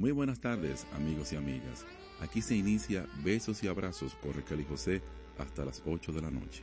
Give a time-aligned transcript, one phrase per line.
[0.00, 1.84] Muy buenas tardes, amigos y amigas.
[2.22, 5.02] Aquí se inicia Besos y Abrazos con Raquel y José
[5.36, 6.62] hasta las 8 de la noche.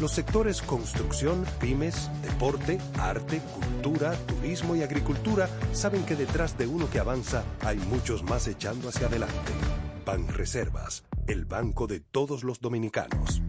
[0.00, 6.88] Los sectores construcción, pymes, deporte, arte, cultura, turismo y agricultura saben que detrás de uno
[6.88, 9.52] que avanza hay muchos más echando hacia adelante.
[10.06, 13.42] Banreservas, el banco de todos los dominicanos.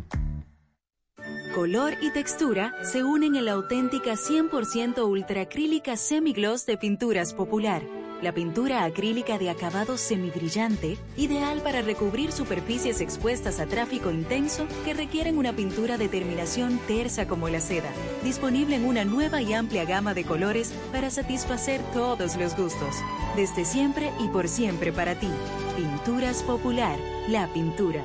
[1.54, 8.34] Color y textura se unen en la auténtica 100% ultracrílica semigloss de Pinturas Popular la
[8.34, 15.38] pintura acrílica de acabado semibrillante, ideal para recubrir superficies expuestas a tráfico intenso que requieren
[15.38, 17.90] una pintura de terminación tersa como la seda.
[18.24, 22.96] Disponible en una nueva y amplia gama de colores para satisfacer todos los gustos.
[23.36, 25.30] Desde siempre y por siempre para ti.
[25.76, 26.98] Pinturas Popular,
[27.30, 28.04] la pintura.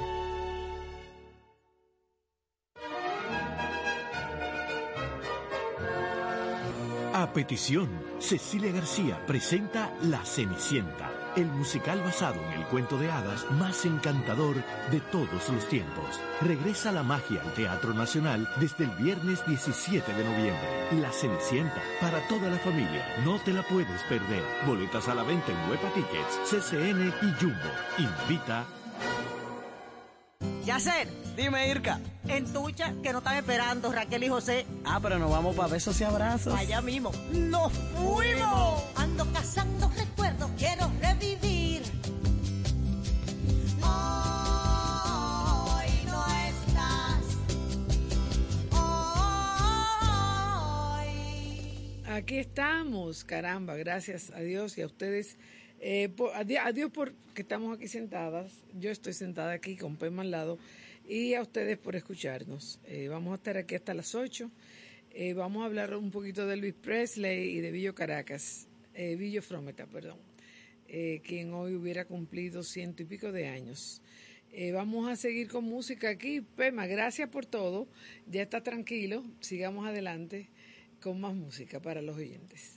[7.35, 13.85] Petición, Cecilia García presenta La Cenicienta, el musical basado en el cuento de hadas más
[13.85, 14.55] encantador
[14.91, 16.21] de todos los tiempos.
[16.41, 21.01] Regresa la magia al Teatro Nacional desde el viernes 17 de noviembre.
[21.01, 24.45] La Cenicienta, para toda la familia, no te la puedes perder.
[24.65, 27.71] Boletas a la venta en Huepa Tickets, CCN y Jumbo.
[27.99, 28.65] Invita
[30.65, 32.01] Yacer, dime Irka.
[32.27, 34.65] En tucha, que no están esperando Raquel y José.
[34.87, 36.55] Ah, pero nos vamos para besos y abrazos.
[36.55, 37.13] Allá mismo.
[37.33, 38.83] ¡Nos fuimos!
[38.97, 41.83] Ando cazando recuerdos, quiero revivir.
[43.83, 47.25] Hoy no estás.
[51.03, 52.05] Hoy.
[52.07, 55.37] Aquí estamos, caramba, gracias a Dios y a ustedes
[55.87, 58.63] eh, por, porque estamos aquí sentadas.
[58.81, 60.59] Yo estoy sentada aquí con Pema al lado.
[61.07, 62.81] Y a ustedes por escucharnos.
[62.87, 64.51] Eh, vamos a estar aquí hasta las 8.
[65.11, 68.67] Eh, vamos a hablar un poquito de Luis Presley y de Villo Caracas.
[68.95, 70.19] Eh, Villo Frometa, perdón.
[70.87, 74.01] Quien hoy hubiera cumplido ciento y pico de años.
[74.73, 76.41] Vamos a seguir con música aquí.
[76.41, 77.89] Pema, gracias por todo.
[78.31, 79.25] Ya está tranquilo.
[79.41, 80.49] Sigamos adelante
[81.03, 82.77] con más música para los oyentes.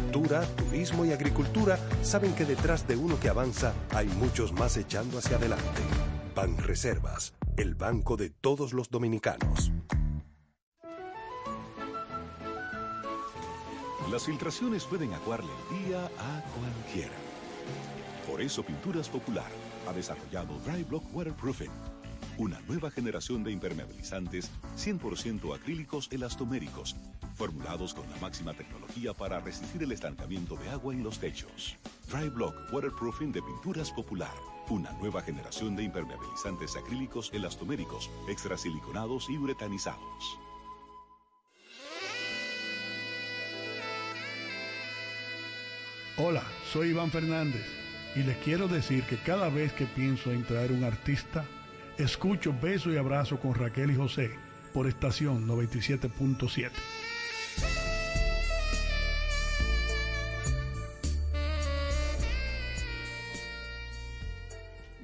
[0.11, 5.37] turismo y agricultura saben que detrás de uno que avanza hay muchos más echando hacia
[5.37, 5.81] adelante.
[6.35, 9.71] Ban Reservas, el banco de todos los dominicanos.
[14.11, 17.15] Las filtraciones pueden aguarle el día a cualquiera.
[18.27, 19.49] Por eso Pinturas Popular
[19.87, 21.71] ha desarrollado Dry Block Waterproofing,
[22.37, 26.95] una nueva generación de impermeabilizantes 100% acrílicos elastoméricos,
[27.41, 31.75] formulados con la máxima tecnología para resistir el estancamiento de agua en los techos.
[32.11, 34.29] Dry Block Waterproofing de Pinturas Popular,
[34.69, 40.37] una nueva generación de impermeabilizantes acrílicos elastoméricos, extrasiliconados y uretanizados.
[46.17, 47.65] Hola, soy Iván Fernández
[48.15, 51.43] y les quiero decir que cada vez que pienso en traer un artista,
[51.97, 54.29] escucho Beso y Abrazo con Raquel y José
[54.75, 56.69] por estación 97.7.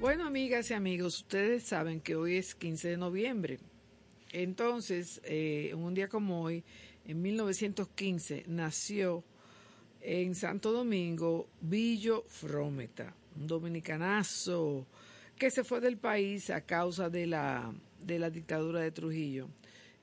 [0.00, 3.58] Bueno, amigas y amigos, ustedes saben que hoy es 15 de noviembre.
[4.30, 6.62] Entonces, eh, en un día como hoy,
[7.04, 9.24] en 1915, nació
[10.00, 14.86] en Santo Domingo Villo Frometa, un dominicanazo
[15.36, 19.48] que se fue del país a causa de la, de la dictadura de Trujillo.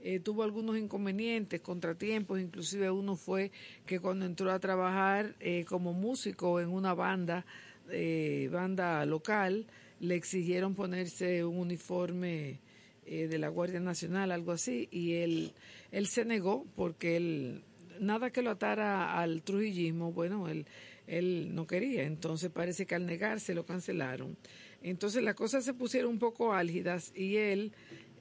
[0.07, 3.51] Eh, tuvo algunos inconvenientes, contratiempos, inclusive uno fue
[3.87, 7.43] que cuando entró a trabajar eh, como músico en una banda,
[7.89, 9.65] eh, banda local,
[9.99, 12.59] le exigieron ponerse un uniforme
[13.07, 15.53] de la Guardia Nacional, algo así, y él,
[15.91, 17.63] él se negó porque él
[17.99, 20.67] nada que lo atara al trujillismo, bueno, él,
[21.07, 24.37] él no quería, entonces parece que al negarse lo cancelaron.
[24.83, 27.71] Entonces las cosas se pusieron un poco álgidas y él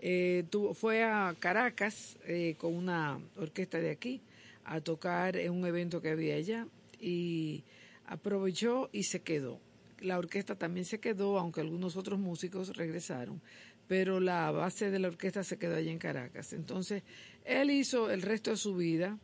[0.00, 4.20] eh, tuvo, fue a Caracas eh, con una orquesta de aquí
[4.64, 6.66] a tocar en un evento que había allá
[7.00, 7.64] y
[8.06, 9.60] aprovechó y se quedó.
[10.00, 13.40] La orquesta también se quedó, aunque algunos otros músicos regresaron,
[13.88, 16.52] pero la base de la orquesta se quedó allá en Caracas.
[16.52, 17.02] Entonces,
[17.44, 19.18] él hizo el resto de su vida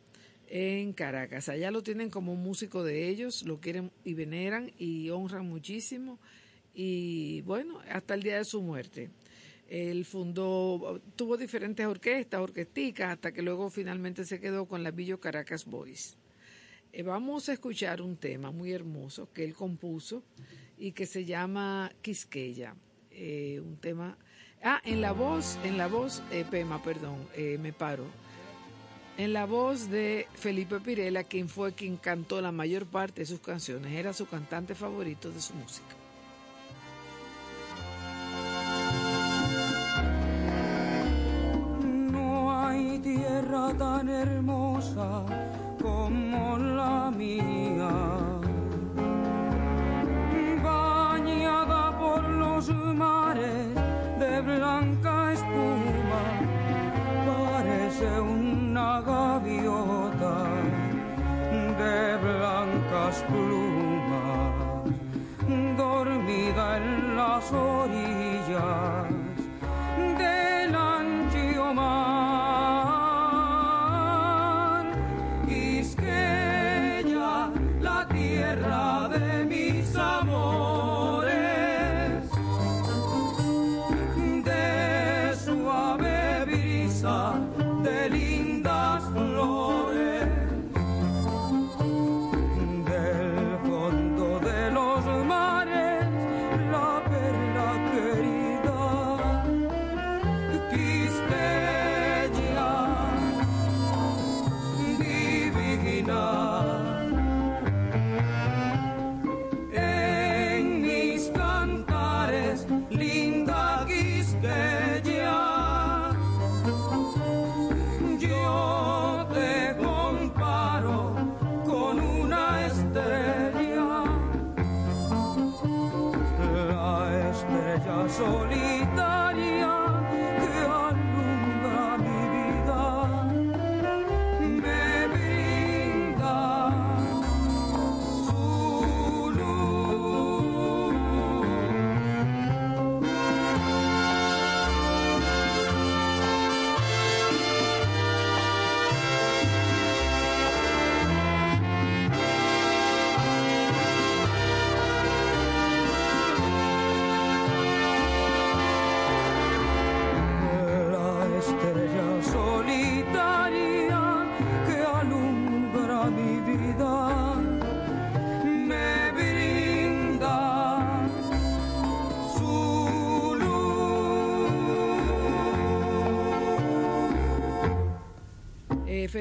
[0.47, 1.49] en Caracas.
[1.49, 6.19] Allá lo tienen como músico de ellos, lo quieren y veneran y honran muchísimo.
[6.73, 9.09] Y bueno, hasta el día de su muerte.
[9.71, 15.21] Él fundó, tuvo diferentes orquestas, orquesticas, hasta que luego finalmente se quedó con la Villo
[15.21, 16.17] Caracas Boys.
[16.91, 20.23] Eh, vamos a escuchar un tema muy hermoso que él compuso
[20.77, 22.75] y que se llama Quisqueya.
[23.11, 24.17] Eh, un tema.
[24.61, 27.25] Ah, en la voz, en la voz, eh, Pema, perdón,
[27.61, 28.05] me paro
[29.17, 33.39] en la voz de Felipe Pirela, quien fue quien cantó la mayor parte de sus
[33.39, 36.00] canciones, era su cantante favorito de su música.
[43.41, 45.23] Tierra tan hermosa
[45.81, 47.91] como la mía,
[50.63, 53.67] bañada por los mares
[54.19, 56.23] de blanca espuma,
[57.25, 60.37] parece un una gaviota
[61.81, 64.55] de blancas plumas,
[65.77, 69.20] dormida en las orillas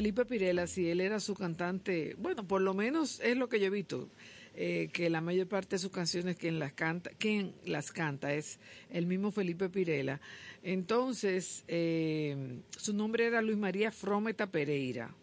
[0.01, 3.67] Felipe Pirela, si él era su cantante, bueno, por lo menos es lo que yo
[3.67, 4.09] he visto,
[4.55, 8.61] eh, que la mayor parte de sus canciones quien las canta, quien las canta es
[8.89, 10.19] el mismo Felipe Pirela.
[10.63, 15.15] Entonces, eh, su nombre era Luis María Frometa Pereira.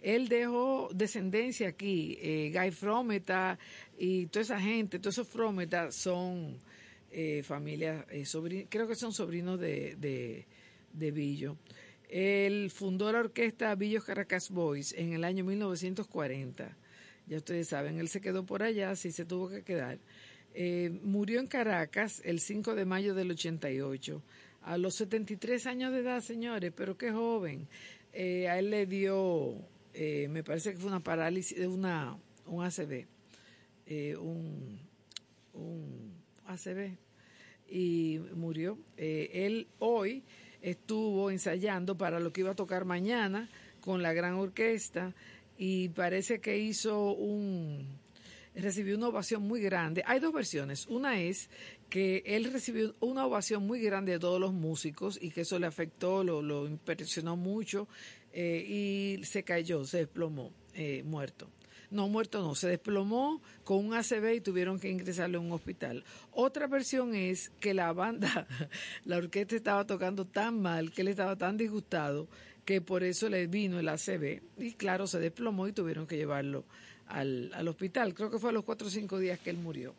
[0.00, 3.58] Él dejó descendencia aquí, eh, Guy Frometa
[3.98, 6.56] y toda esa gente, todos esos Frometa son
[7.42, 8.06] familias,
[8.70, 10.46] creo que son sobrinos de, de,
[10.94, 11.58] de Billo.
[12.14, 16.76] Él fundó la orquesta Billo Caracas Boys en el año 1940.
[17.26, 19.98] Ya ustedes saben, él se quedó por allá, sí se tuvo que quedar.
[20.54, 24.22] Eh, murió en Caracas el 5 de mayo del 88,
[24.62, 27.66] a los 73 años de edad, señores, pero qué joven.
[28.12, 29.56] Eh, a él le dio,
[29.92, 33.08] eh, me parece que fue una parálisis, una, un ACV,
[34.20, 34.78] un,
[35.52, 36.14] un
[37.68, 38.78] y murió.
[38.96, 40.22] Él hoy
[40.64, 43.48] estuvo ensayando para lo que iba a tocar mañana
[43.80, 45.12] con la gran orquesta
[45.58, 47.86] y parece que hizo un
[48.54, 50.02] recibió una ovación muy grande.
[50.06, 50.86] Hay dos versiones.
[50.86, 51.50] Una es
[51.90, 55.66] que él recibió una ovación muy grande de todos los músicos y que eso le
[55.66, 57.88] afectó, lo, lo impresionó mucho
[58.32, 61.48] eh, y se cayó, se desplomó, eh, muerto.
[61.90, 66.04] No, muerto no, se desplomó con un ACV y tuvieron que ingresarlo en un hospital.
[66.32, 68.46] Otra versión es que la banda,
[69.04, 72.28] la orquesta estaba tocando tan mal, que él estaba tan disgustado,
[72.64, 76.64] que por eso le vino el ACV y claro, se desplomó y tuvieron que llevarlo
[77.06, 78.14] al, al hospital.
[78.14, 79.94] Creo que fue a los cuatro o cinco días que él murió.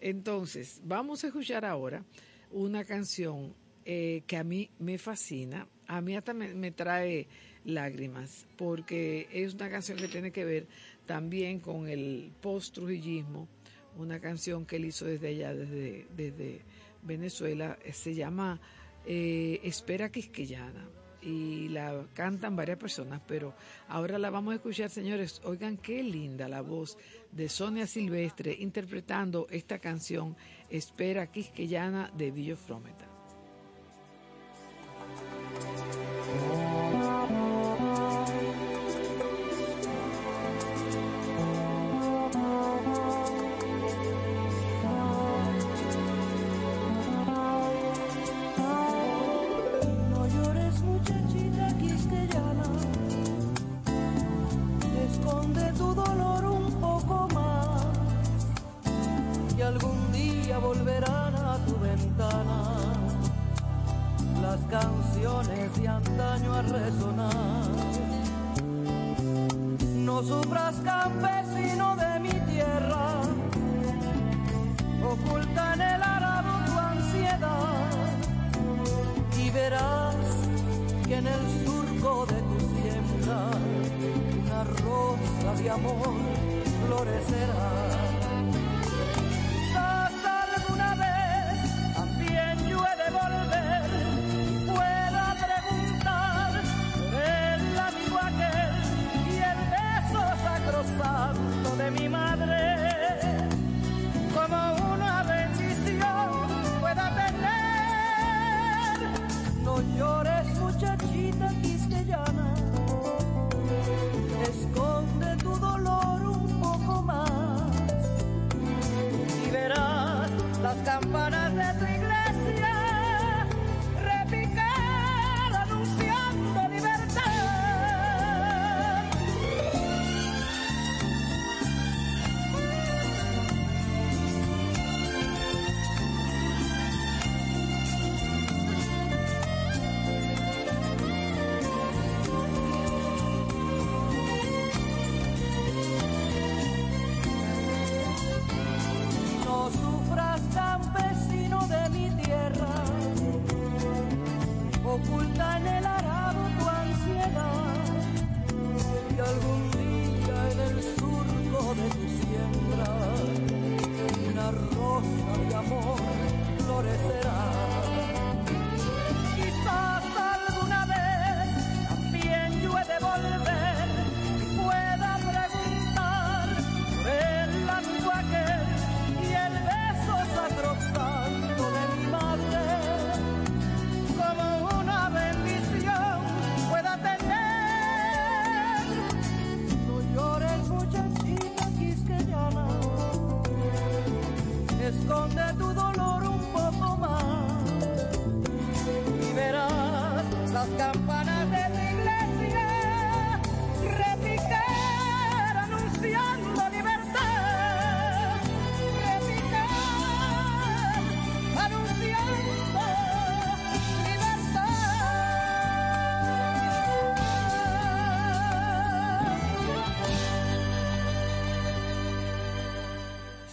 [0.00, 2.04] Entonces, vamos a escuchar ahora
[2.50, 3.54] una canción
[3.84, 7.28] eh, que a mí me fascina, a mí hasta me, me, trae
[7.64, 10.66] lágrimas, porque es una canción que tiene que ver
[11.06, 13.48] también con el post-trujillismo,
[13.96, 16.62] una canción que él hizo desde allá, desde, desde
[17.02, 18.60] Venezuela, se llama
[19.06, 20.88] eh, Espera Quisqueyana
[21.22, 23.54] y la cantan varias personas, pero
[23.88, 25.40] ahora la vamos a escuchar, señores.
[25.44, 26.98] Oigan qué linda la voz
[27.32, 30.36] de Sonia Silvestre interpretando esta canción
[30.70, 33.15] Espera Quisqueyana de Billo Frometa.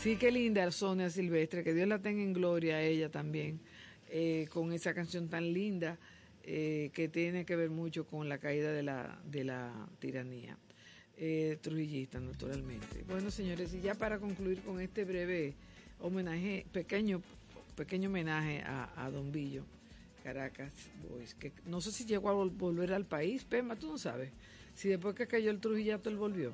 [0.03, 3.61] Sí, qué linda Sonia Silvestre, que Dios la tenga en gloria a ella también,
[4.09, 5.97] eh, con esa canción tan linda
[6.43, 10.57] eh, que tiene que ver mucho con la caída de la, de la tiranía.
[11.15, 13.05] Eh, trujillista, naturalmente.
[13.07, 15.53] Bueno, señores, y ya para concluir con este breve
[16.01, 17.21] homenaje, pequeño,
[17.77, 19.63] pequeño homenaje a, Don Billo,
[20.21, 20.73] Caracas
[21.09, 24.31] Boys, que no sé si llegó a volver al país, Pema, tú no sabes,
[24.75, 26.51] si después que cayó el Trujillato él volvió.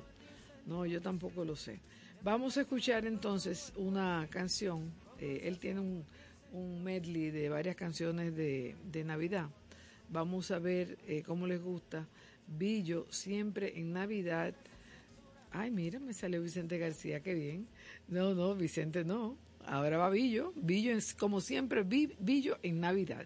[0.66, 1.80] No, yo tampoco lo sé.
[2.22, 4.92] Vamos a escuchar entonces una canción.
[5.18, 6.04] Eh, él tiene un,
[6.52, 9.48] un, medley de varias canciones de, de Navidad.
[10.10, 12.06] Vamos a ver eh, cómo les gusta.
[12.46, 14.54] Billo, siempre en Navidad.
[15.50, 17.66] Ay, mira, me salió Vicente García, qué bien.
[18.06, 19.38] No, no, Vicente no.
[19.64, 20.52] Ahora va Billo.
[20.56, 23.24] Billo es como siempre, Billo en Navidad.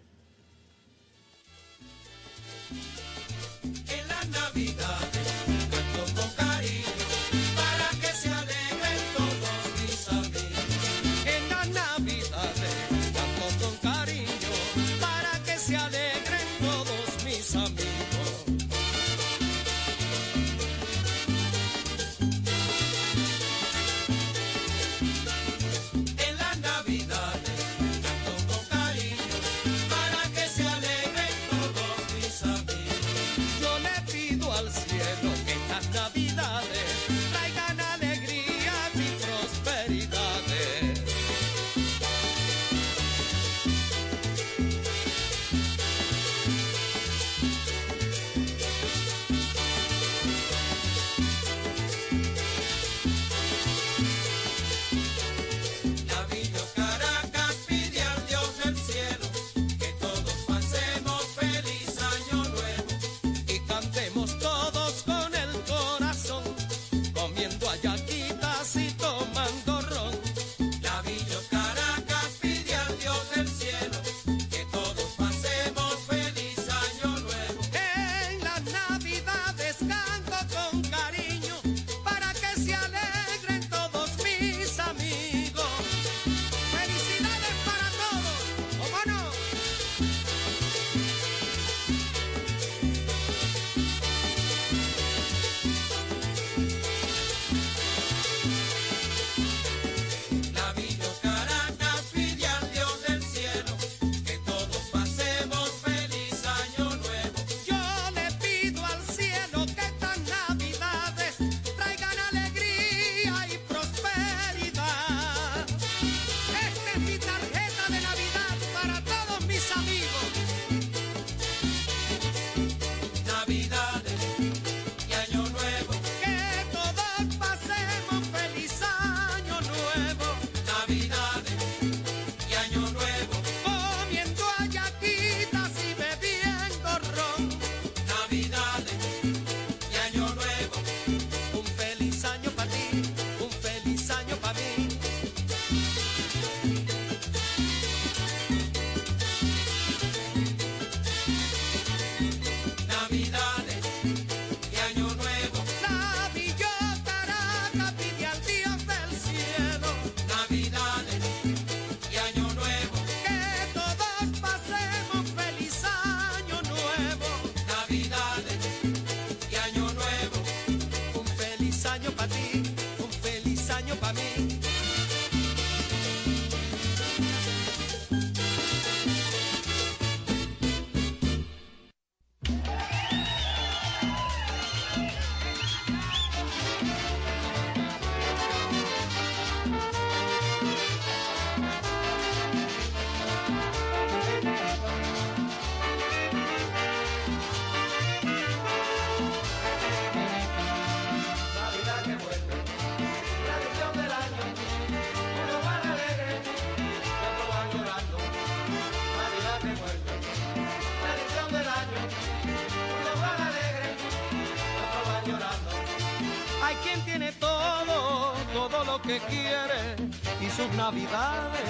[218.85, 219.95] Que quiere
[220.39, 221.61] y sus navidades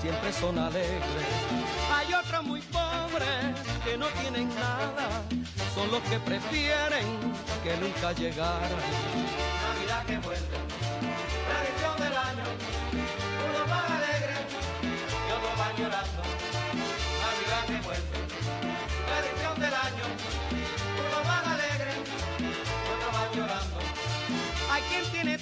[0.00, 1.26] siempre son alegres.
[1.92, 5.08] Hay otros muy pobres que no tienen nada,
[5.74, 7.06] son los que prefieren
[7.64, 8.76] que nunca llegara.
[9.68, 10.58] Navidad que vuelve,
[11.48, 12.44] tradición del año,
[13.48, 14.40] unos van alegres
[15.28, 16.22] y otros van llorando.
[17.24, 18.18] Navidad que vuelve,
[19.08, 20.04] tradición del año,
[21.08, 21.96] unos van alegres
[22.38, 23.78] y otros van llorando.
[24.70, 25.38] Hay quien tiene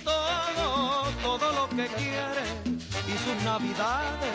[1.39, 2.47] todo lo que quiere
[3.07, 4.35] y sus navidades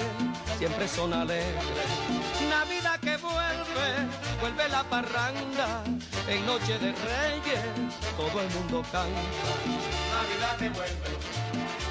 [0.57, 1.63] siempre son alegres.
[2.49, 3.89] Navidad que vuelve,
[4.39, 5.83] vuelve la parranda,
[6.27, 7.59] en noche de reyes
[8.17, 9.21] todo el mundo canta.
[10.15, 11.09] Navidad que vuelve,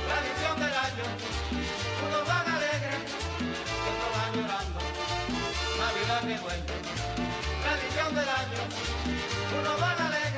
[0.09, 1.07] tradición del año,
[2.07, 3.03] unos van alegres
[3.91, 4.81] otros van llorando.
[5.79, 6.75] Navidad que vuelve,
[7.65, 8.61] tradición del año,
[9.61, 10.32] unos van alegres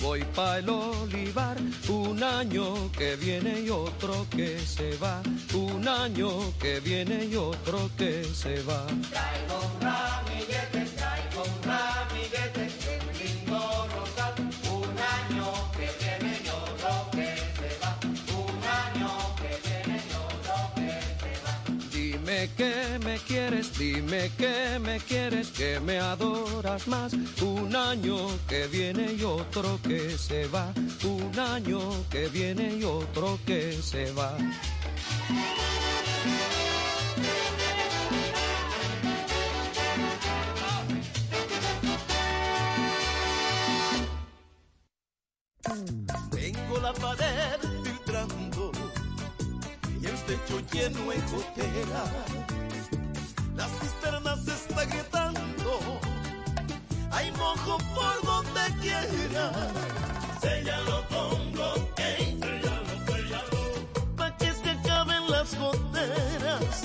[0.00, 1.56] voy pa' el olivar.
[1.88, 5.22] Un año que viene y otro que se va.
[5.54, 8.86] Un año que viene y otro que se va.
[9.10, 10.75] Traigo un ramillete,
[23.96, 27.12] dime que me quieres, que me adoras más.
[27.40, 28.16] Un año
[28.48, 30.72] que viene y otro que se va.
[31.04, 31.80] Un año
[32.10, 34.36] que viene y otro que se va.
[46.30, 48.72] Tengo la pared filtrando
[50.00, 52.75] y el techo lleno de gotera.
[53.56, 56.00] Las cisternas se está gritando,
[57.10, 59.50] hay mojo por donde quiera.
[60.40, 66.82] Séllalo con bloque, séllalo, séllalo, pa' que se acaben las goteras.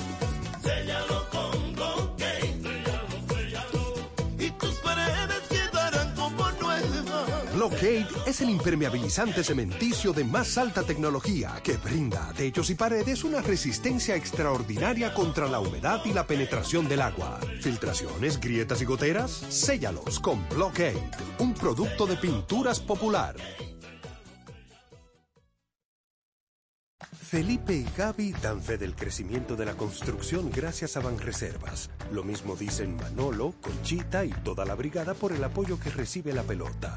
[7.82, 13.24] Blockade es el impermeabilizante cementicio de más alta tecnología que brinda a techos y paredes
[13.24, 17.40] una resistencia extraordinaria contra la humedad y la penetración del agua.
[17.60, 21.10] Filtraciones, grietas y goteras, séllalos con Blockade,
[21.40, 23.34] un producto de pinturas popular.
[27.20, 31.90] Felipe y Gaby dan fe del crecimiento de la construcción gracias a Banreservas.
[32.12, 36.44] Lo mismo dicen Manolo, Conchita y toda la brigada por el apoyo que recibe la
[36.44, 36.96] pelota.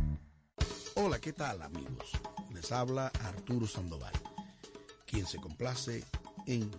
[1.03, 2.11] Hola, ¿qué tal amigos?
[2.53, 4.13] Les habla Arturo Sandoval,
[5.03, 6.03] quien se complace
[6.45, 6.69] en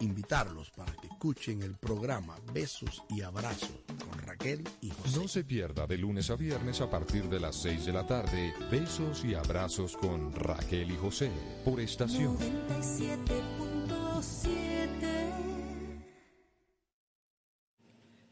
[0.00, 5.20] invitarlos para que escuchen el programa Besos y Abrazos con Raquel y José.
[5.20, 8.54] No se pierda de lunes a viernes a partir de las 6 de la tarde
[8.70, 11.30] Besos y Abrazos con Raquel y José
[11.62, 12.38] por estación.
[12.38, 14.86] 97.7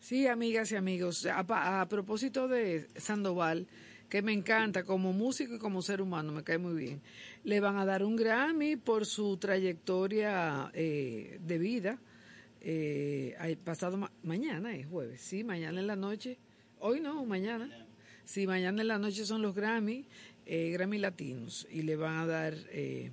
[0.05, 3.66] Sí, amigas y amigos, a, propósito de Sandoval,
[4.15, 7.01] que me encanta como músico y como ser humano, me cae muy bien,
[7.43, 11.99] le van a dar un Grammy por su trayectoria eh, de vida.
[12.61, 16.39] Eh, pasado ma- mañana es jueves, sí, mañana en la noche,
[16.79, 17.69] hoy no, mañana.
[18.25, 20.05] Sí, mañana en la noche son los Grammy,
[20.47, 23.11] eh, Grammy Latinos, y le van a dar eh,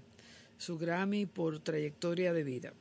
[0.59, 2.73] su Grammy por trayectoria de vida.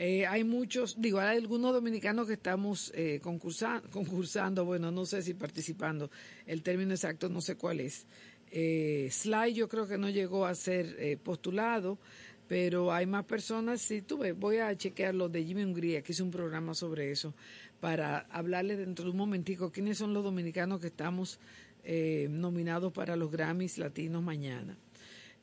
[0.00, 5.22] Eh, hay muchos, digo, hay algunos dominicanos que estamos eh, concursa- concursando, bueno, no sé
[5.22, 6.08] si participando,
[6.46, 8.06] el término exacto no sé cuál es.
[8.52, 11.98] Eh, Sly yo creo que no llegó a ser eh, postulado,
[12.46, 16.12] pero hay más personas, si tú ves, voy a chequear lo de Jimmy Hungría, que
[16.12, 17.34] hizo un programa sobre eso,
[17.80, 21.40] para hablarle dentro de un momentico quiénes son los dominicanos que estamos
[21.82, 24.78] eh, nominados para los Grammys Latinos mañana.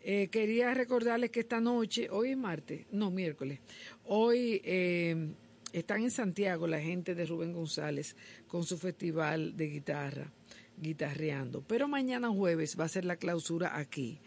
[0.07, 3.59] Eh, quería recordarles que esta noche, hoy es martes, no, miércoles,
[4.03, 5.33] hoy eh,
[5.73, 8.15] están en Santiago la gente de Rubén González
[8.47, 10.31] con su festival de guitarra,
[10.77, 11.63] guitarreando.
[11.67, 14.19] Pero mañana jueves va a ser la clausura aquí.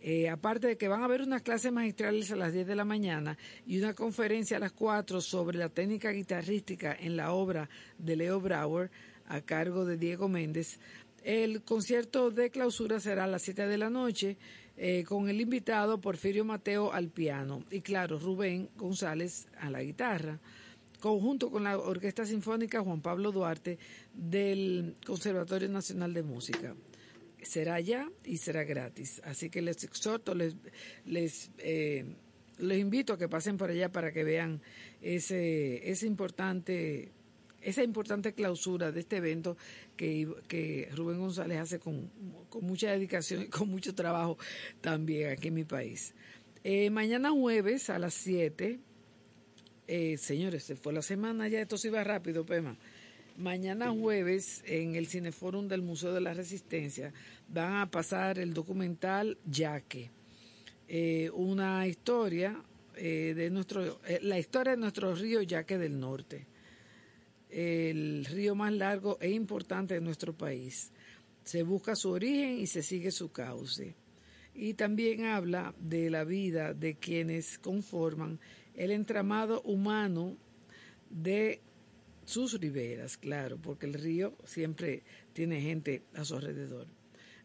[0.00, 2.86] Eh, aparte de que van a haber unas clases magistrales a las 10 de la
[2.86, 7.68] mañana y una conferencia a las 4 sobre la técnica guitarrística en la obra
[7.98, 8.90] de Leo Brauer
[9.26, 10.78] a cargo de Diego Méndez,
[11.22, 14.38] El concierto de clausura será a las 7 de la noche
[14.80, 20.38] eh, con el invitado Porfirio Mateo al piano y claro, Rubén González a la guitarra,
[21.00, 23.76] conjunto con la Orquesta Sinfónica Juan Pablo Duarte
[24.14, 26.76] del Conservatorio Nacional de Música.
[27.42, 29.20] Será allá y será gratis.
[29.24, 30.54] Así que les exhorto, les,
[31.04, 32.04] les, eh,
[32.60, 34.60] invito a que pasen por allá para que vean
[35.02, 37.10] ese, ese importante
[37.60, 39.56] esa importante clausura de este evento
[39.96, 42.10] que, que Rubén González hace con,
[42.48, 44.38] con, mucha dedicación y con mucho trabajo
[44.80, 46.14] también aquí en mi país.
[46.64, 48.78] Eh, mañana jueves a las 7,
[49.86, 52.76] eh, señores, se fue la semana ya, esto se iba rápido, Pema.
[53.38, 57.12] Mañana jueves en el Cineforum del Museo de la Resistencia
[57.48, 60.10] van a pasar el documental Yaque,
[60.88, 62.60] eh, una historia
[62.96, 66.46] eh, de nuestro, eh, la historia de nuestro río Yaque del Norte
[67.50, 70.92] el río más largo e importante de nuestro país.
[71.44, 73.94] Se busca su origen y se sigue su cauce.
[74.54, 78.40] Y también habla de la vida de quienes conforman
[78.74, 80.36] el entramado humano
[81.10, 81.60] de
[82.24, 86.86] sus riberas, claro, porque el río siempre tiene gente a su alrededor.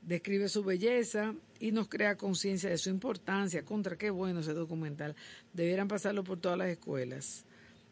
[0.01, 3.63] Describe su belleza y nos crea conciencia de su importancia.
[3.63, 5.15] Contra qué bueno ese documental.
[5.53, 7.45] Debieran pasarlo por todas las escuelas.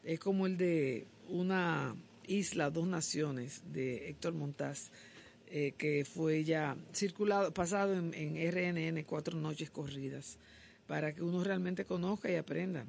[0.04, 1.96] Es como el de una
[2.28, 4.92] isla, dos naciones de Héctor Montaz,
[5.48, 10.38] eh, que fue ya circulado, pasado en, RNN cuatro noches corridas,
[10.88, 12.86] para que uno realmente conozca y aprenda.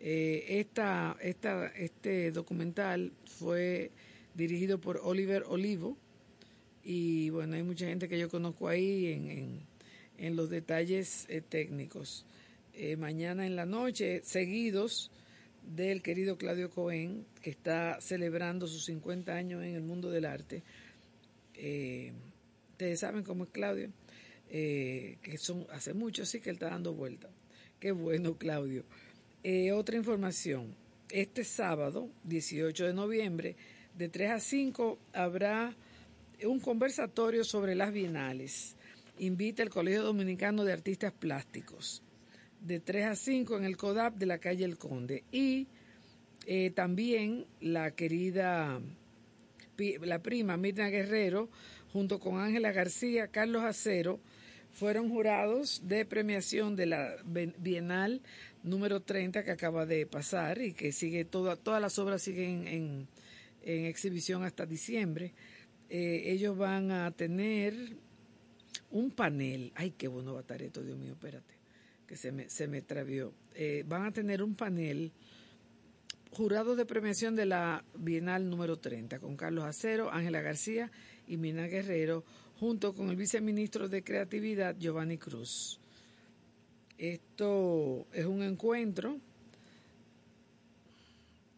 [0.00, 3.90] Eh, esta, esta, este documental fue
[4.34, 5.96] dirigido por Oliver Olivo
[6.84, 9.60] y bueno, hay mucha gente que yo conozco ahí en, en,
[10.18, 12.24] en los detalles eh, técnicos.
[12.96, 15.10] mañana en la noche, seguidos,
[15.68, 20.62] del querido Claudio Cohen, que está celebrando sus 50 años en el mundo del arte.
[21.54, 22.12] Eh,
[22.72, 23.90] ustedes saben cómo es Claudio,
[24.48, 27.28] eh, que son hace mucho, sí que él está dando vuelta.
[27.80, 28.84] Qué bueno, Claudio.
[29.44, 30.74] Eh, otra información.
[31.10, 33.56] Este sábado, 18 de noviembre,
[33.96, 35.74] de 3 a 5, habrá
[36.44, 38.76] un conversatorio sobre las bienales.
[39.18, 42.02] Invita el Colegio Dominicano de Artistas Plásticos
[42.60, 45.24] de 3 a 5 en el CODAP de la calle El Conde.
[45.32, 45.66] Y
[46.46, 48.80] eh, también la querida,
[50.00, 51.48] la prima Mirna Guerrero,
[51.92, 54.20] junto con Ángela García, Carlos Acero,
[54.72, 58.20] fueron jurados de premiación de la Bienal
[58.62, 63.08] número 30 que acaba de pasar y que sigue, toda, todas las obras siguen en,
[63.62, 65.32] en exhibición hasta diciembre.
[65.90, 67.74] Eh, ellos van a tener
[68.90, 69.72] un panel.
[69.74, 71.57] Ay, qué bueno va a estar esto, Dios mío, espérate
[72.08, 73.34] que se me, se me travió.
[73.54, 75.12] Eh, van a tener un panel
[76.32, 80.90] jurado de premiación de la Bienal número 30 con Carlos Acero, Ángela García
[81.26, 82.24] y Mina Guerrero,
[82.58, 85.78] junto con el viceministro de Creatividad Giovanni Cruz.
[86.96, 89.18] Esto es un encuentro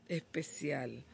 [0.09, 1.05] especial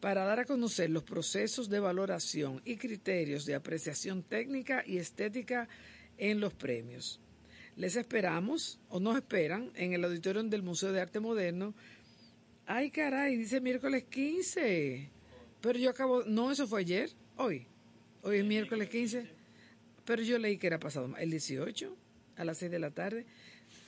[0.00, 5.68] para dar a conocer los procesos de valoración y criterios de apreciación técnica y estética
[6.16, 7.20] en los premios.
[7.76, 11.74] Les esperamos, o nos esperan, en el auditorio del Museo de Arte Moderno.
[12.66, 15.10] Ay, caray, dice miércoles 15.
[15.60, 17.66] Pero yo acabo, no, eso fue ayer, hoy.
[18.22, 19.26] Hoy es miércoles 15.
[20.06, 21.94] Pero yo leí que era pasado, el 18,
[22.36, 23.26] a las 6 de la tarde.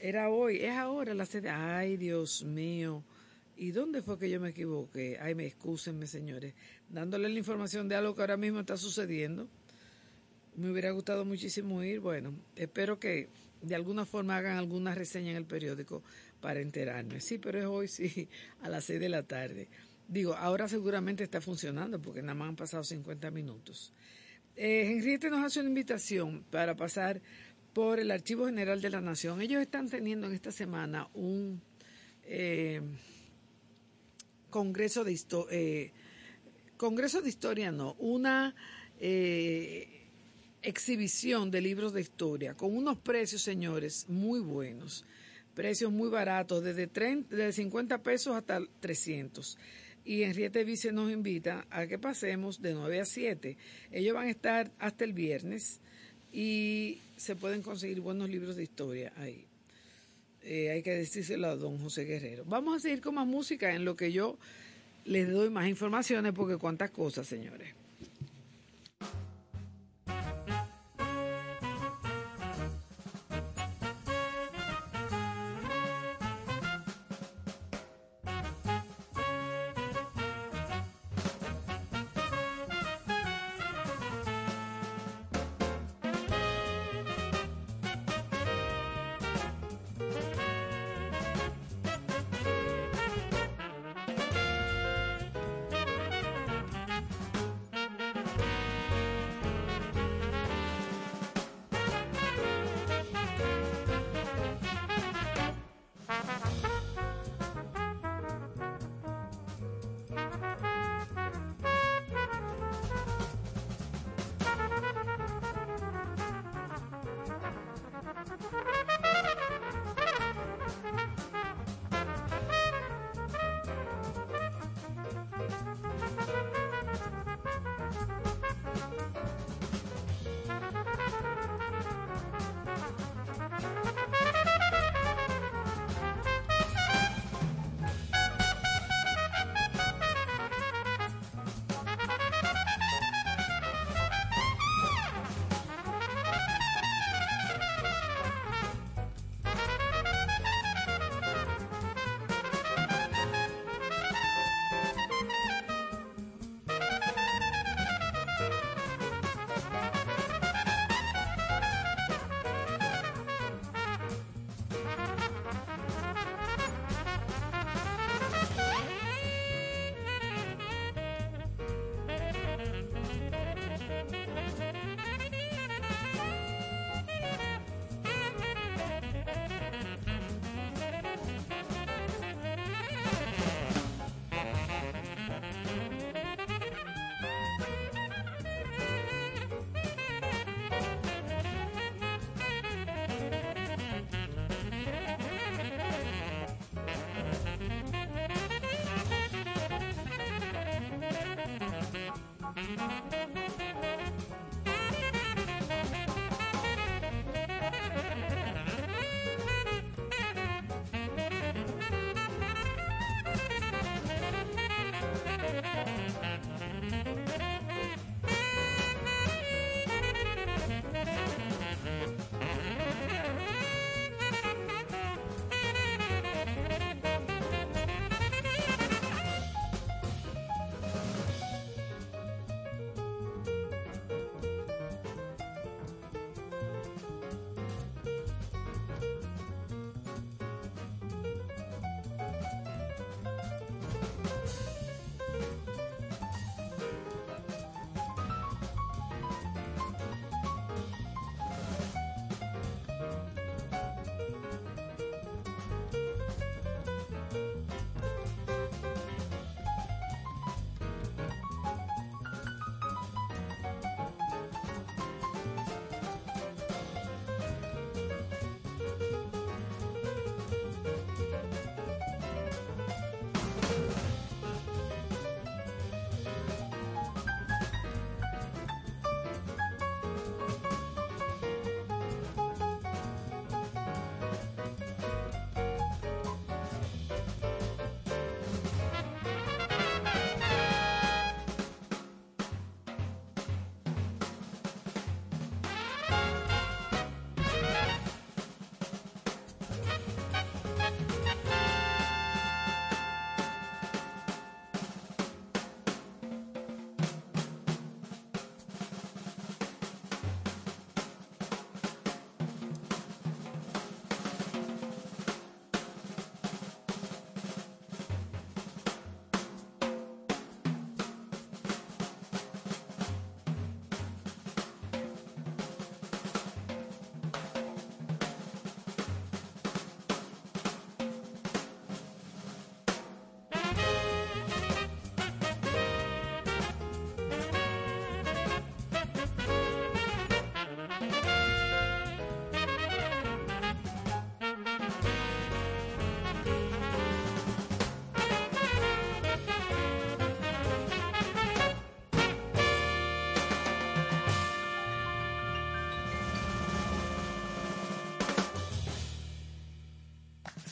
[0.00, 1.50] Era hoy, es ahora a las 6 de...
[1.50, 3.02] Ay, Dios mío.
[3.56, 5.18] ¿Y dónde fue que yo me equivoqué?
[5.18, 6.52] Ay, me excúsenme, señores.
[6.90, 9.48] Dándole la información de algo que ahora mismo está sucediendo.
[10.56, 12.00] Me hubiera gustado muchísimo ir.
[12.00, 13.28] Bueno, espero que
[13.60, 16.02] de alguna forma hagan alguna reseña en el periódico
[16.40, 17.20] para enterarme.
[17.20, 18.28] Sí, pero es hoy, sí,
[18.62, 19.68] a las seis de la tarde.
[20.06, 23.92] Digo, ahora seguramente está funcionando porque nada más han pasado 50 minutos.
[24.56, 27.20] Eh, Henriette nos hace una invitación para pasar
[27.72, 29.40] por el Archivo General de la Nación.
[29.40, 31.62] Ellos están teniendo en esta semana un
[32.24, 32.80] eh,
[34.50, 35.92] congreso de historia, eh,
[36.76, 38.54] congreso de historia no, una
[38.98, 39.97] eh,
[40.62, 45.04] exhibición de libros de historia con unos precios, señores, muy buenos.
[45.54, 49.58] Precios muy baratos, desde, 30, desde 50 pesos hasta 300.
[50.04, 53.56] Y Henriette Vice nos invita a que pasemos de 9 a 7.
[53.90, 55.80] Ellos van a estar hasta el viernes
[56.32, 59.46] y se pueden conseguir buenos libros de historia ahí.
[60.42, 62.44] Eh, hay que decírselo a don José Guerrero.
[62.46, 64.38] Vamos a seguir con más música en lo que yo
[65.04, 67.77] les doy más informaciones porque cuántas cosas, señores.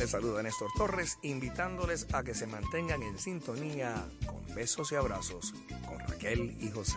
[0.00, 3.94] Les saluda Néstor Torres, invitándoles a que se mantengan en sintonía
[4.24, 5.52] con besos y abrazos
[5.86, 6.96] con Raquel y José.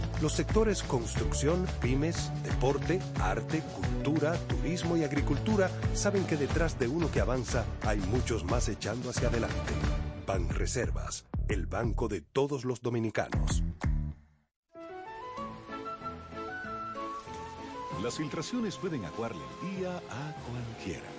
[0.21, 7.09] Los sectores construcción, pymes, deporte, arte, cultura, turismo y agricultura saben que detrás de uno
[7.09, 9.73] que avanza hay muchos más echando hacia adelante.
[10.27, 13.63] Banreservas, el banco de todos los dominicanos.
[18.03, 21.09] Las filtraciones pueden aguarle el día a cualquiera.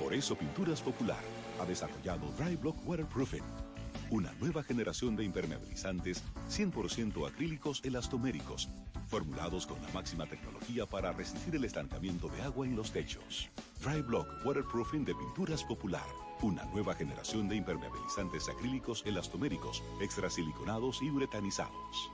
[0.00, 1.22] Por eso Pinturas Popular
[1.60, 3.44] ha desarrollado Dry Block Waterproofing,
[4.12, 8.68] una nueva generación de impermeabilizantes 100% acrílicos elastoméricos,
[9.08, 13.48] formulados con la máxima tecnología para resistir el estancamiento de agua en los techos.
[13.82, 16.06] Dry Block Waterproofing de Pinturas Popular,
[16.42, 22.10] una nueva generación de impermeabilizantes acrílicos elastoméricos, extrasiliconados y uretanizados.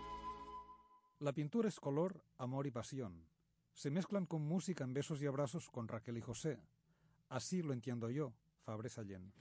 [1.18, 3.26] La pintura es color, amor y pasión.
[3.72, 6.60] Se mezclan con música en besos y abrazos con Raquel y José.
[7.28, 8.34] Así lo entiendo yo,
[8.64, 9.32] Fabre Sallén.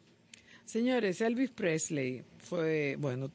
[0.67, 3.31] Señores, Elvis Presley fue, bueno,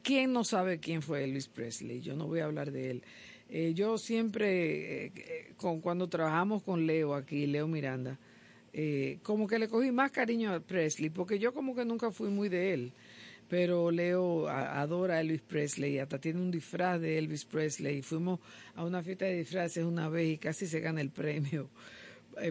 [0.00, 2.00] ¿quién no sabe quién fue Elvis Presley?
[2.00, 3.02] Yo no voy a hablar de él.
[3.48, 8.16] Eh, yo siempre, eh, con, cuando trabajamos con Leo aquí, Leo Miranda,
[8.72, 12.28] eh, como que le cogí más cariño a Presley, porque yo como que nunca fui
[12.28, 12.92] muy de él.
[13.48, 18.02] Pero Leo adora a Elvis Presley, hasta tiene un disfraz de Elvis Presley.
[18.02, 18.38] Fuimos
[18.76, 21.70] a una fiesta de disfraces una vez y casi se gana el premio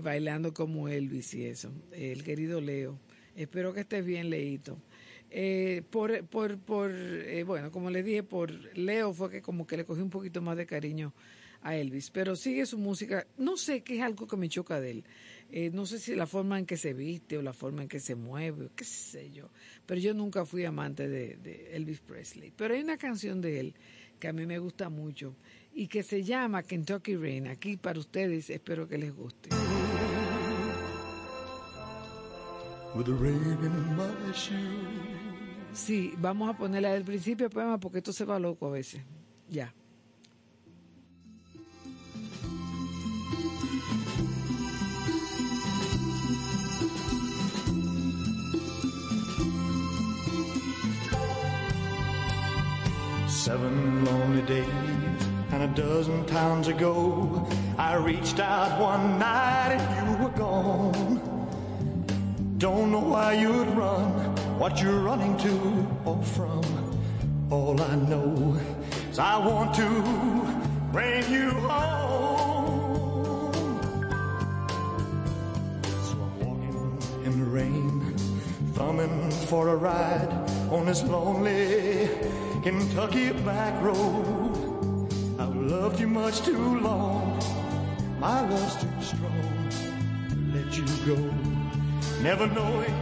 [0.04, 1.72] bailando como Elvis y eso.
[1.94, 3.00] el querido Leo.
[3.38, 4.82] Espero que estés bien, Leito.
[5.30, 9.78] Eh, por, por, por eh, bueno, como le dije, por Leo fue que como que
[9.78, 11.14] le cogí un poquito más de cariño
[11.62, 14.92] a Elvis, pero sigue su música, no sé qué es algo que me choca de
[14.92, 15.04] él,
[15.52, 18.00] eh, no sé si la forma en que se viste o la forma en que
[18.00, 19.50] se mueve, qué sé yo,
[19.86, 23.76] pero yo nunca fui amante de, de Elvis Presley, pero hay una canción de él
[24.20, 25.36] que a mí me gusta mucho
[25.74, 29.50] y que se llama Kentucky Rain, aquí para ustedes, espero que les guste.
[32.96, 35.18] With the rain in my shoes.
[35.74, 39.02] Sí, vamos a ponerla del principio, poema, porque esto se va loco a veces.
[39.50, 39.74] Ya.
[53.28, 54.68] Seven lonely days
[55.52, 57.48] and a dozen towns ago,
[57.78, 61.37] I reached out one night and you were gone.
[62.58, 64.10] Don't know why you'd run,
[64.58, 66.64] what you're running to or from.
[67.52, 68.60] All I know
[69.12, 69.88] is I want to
[70.92, 73.54] bring you home.
[75.84, 78.16] So I'm walking in the rain,
[78.74, 80.32] thumbing for a ride
[80.72, 82.10] on this lonely
[82.64, 85.08] Kentucky back road.
[85.38, 87.40] I've loved you much too long,
[88.20, 89.70] my love's too strong
[90.30, 91.47] to let you go
[92.22, 92.94] never knowing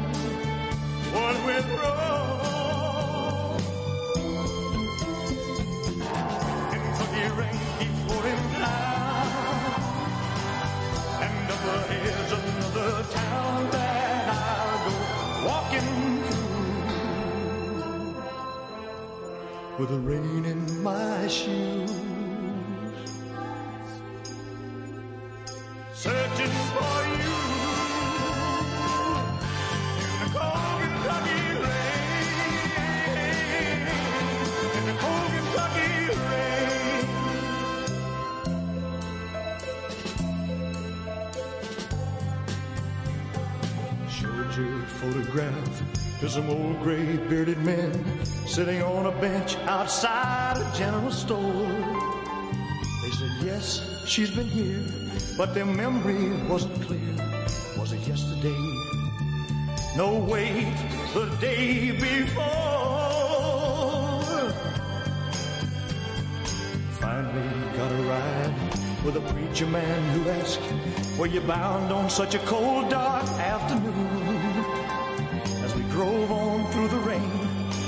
[1.13, 3.59] what went wrong.
[6.71, 9.27] Kentucky rain keeps pouring down,
[11.21, 14.93] and up ahead's another town that I'll go
[15.47, 15.89] walking
[16.23, 16.65] through
[19.79, 21.91] with the rain in my shoes.
[25.93, 27.54] Searching for you.
[46.19, 47.91] To some old gray bearded men
[48.47, 51.67] sitting on a bench outside a general store.
[53.03, 54.83] They said, Yes, she's been here,
[55.37, 57.15] but their memory wasn't clear.
[57.77, 58.55] Was it yesterday?
[59.97, 60.73] No, wait,
[61.13, 62.43] the day before.
[66.99, 70.61] Finally got a ride with a preacher man who asked,
[71.19, 74.04] Were you bound on such a cold, dark afternoon?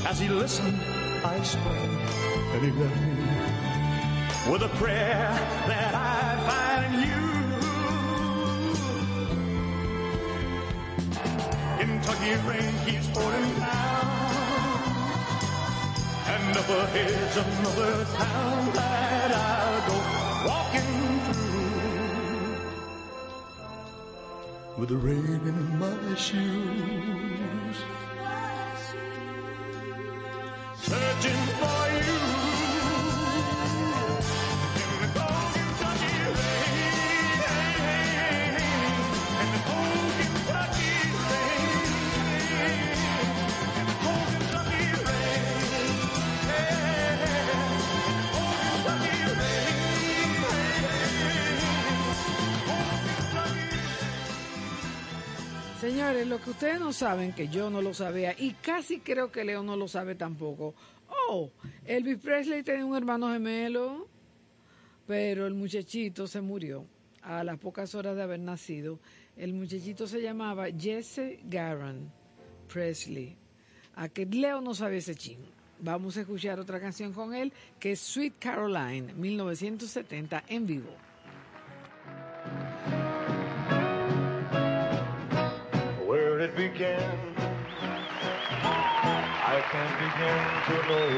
[0.09, 0.79] As he listened,
[1.25, 1.99] I sprang,
[2.53, 3.09] and he left me
[4.49, 5.27] with a prayer
[5.67, 7.23] that I'd find in you.
[11.77, 14.07] Kentucky rain keeps pouring down,
[16.35, 19.97] and up ahead's another town that I'll go
[20.47, 21.67] walking through
[24.79, 27.77] with the rain in my shoes,
[56.07, 59.61] Lo que ustedes no saben, que yo no lo sabía, y casi creo que Leo
[59.61, 60.73] no lo sabe tampoco.
[61.27, 61.51] Oh,
[61.85, 64.07] Elvis Presley tenía un hermano gemelo,
[65.05, 66.85] pero el muchachito se murió
[67.21, 68.99] a las pocas horas de haber nacido.
[69.35, 72.09] El muchachito se llamaba Jesse Garan
[72.71, 73.35] Presley.
[73.95, 75.39] A que Leo no sabe ese chin.
[75.81, 77.51] Vamos a escuchar otra canción con él,
[77.81, 81.07] que es Sweet Caroline, 1970, en vivo.
[86.55, 87.03] It.
[89.49, 91.09] I can't begin to know,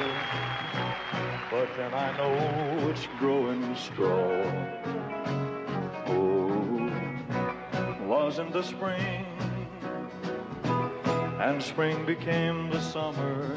[1.51, 4.67] but then I know it's growing strong.
[6.07, 6.89] Oh,
[8.07, 9.25] was in the spring,
[11.39, 13.55] and spring became the summer.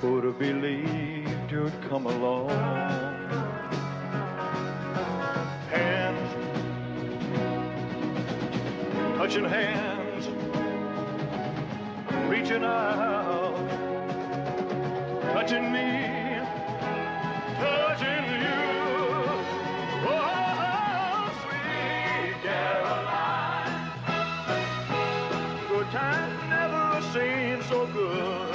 [0.00, 2.50] Who'd have believed you'd come along?
[5.70, 6.50] Hands
[9.16, 10.09] touching hands,
[12.30, 13.56] reaching out,
[15.34, 16.38] touching me,
[17.58, 18.60] touching you.
[20.06, 23.90] Oh, sweet Caroline,
[25.68, 28.49] good times never seem so good.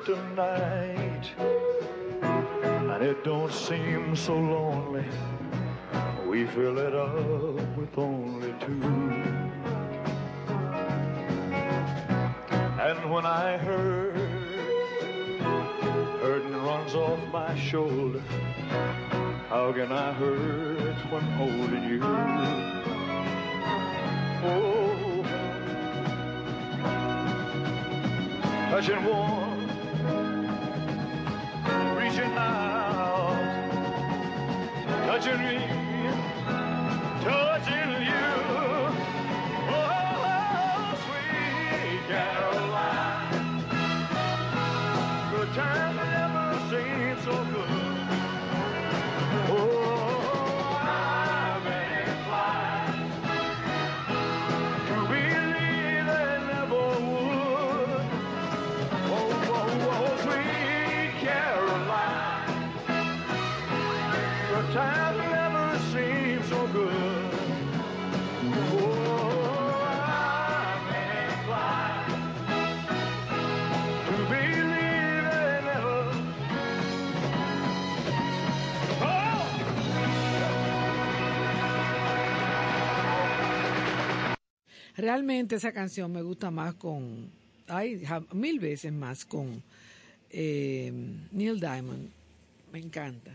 [0.00, 1.30] Tonight,
[2.22, 5.04] and it don't seem so lonely.
[6.26, 8.82] We fill it up with only two.
[12.80, 14.16] And when I hurt,
[16.22, 18.22] hurting runs off my shoulder.
[19.50, 22.00] How can I hurt when holding you?
[24.44, 25.22] Oh,
[28.70, 29.51] touching warm,
[32.12, 33.34] reaching out,
[35.06, 35.58] touching me,
[37.22, 38.28] touching you.
[39.72, 43.64] Oh, sweet Caroline,
[45.30, 47.81] good times never seem so good.
[85.02, 87.28] Realmente esa canción me gusta más con,
[87.66, 89.60] ay, mil veces más con
[90.30, 90.92] eh,
[91.32, 92.08] Neil Diamond.
[92.72, 93.32] Me encanta.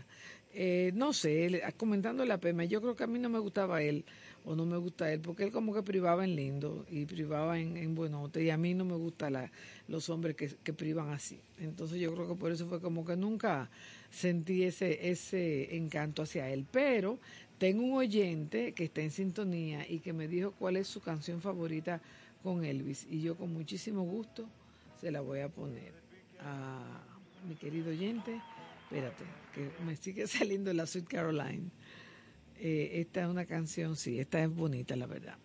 [0.54, 3.82] Eh, no sé, él- comentando la pena, yo creo que a mí no me gustaba
[3.82, 4.02] él
[4.46, 7.76] o no me gusta él, porque él como que privaba en lindo y privaba en,
[7.76, 9.50] en buenote y a mí no me gustan
[9.88, 11.38] los hombres que, que privan así.
[11.60, 13.68] Entonces yo creo que por eso fue como que nunca
[14.10, 16.64] sentí ese, ese encanto hacia él.
[16.72, 17.18] Pero
[17.58, 21.40] tengo un oyente que está en sintonía y que me dijo cuál es su canción
[21.40, 22.00] favorita
[22.42, 24.48] con Elvis y yo con muchísimo gusto
[25.00, 25.92] se la voy a poner
[26.40, 27.00] a
[27.48, 28.40] mi querido oyente.
[28.84, 29.24] Espérate,
[29.54, 31.70] que me sigue saliendo la Sweet Caroline.
[32.60, 35.36] Eh, esta es una canción, sí, esta es bonita, la verdad.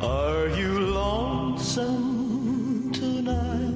[0.00, 1.70] Are you lonesome
[2.92, 3.71] tonight?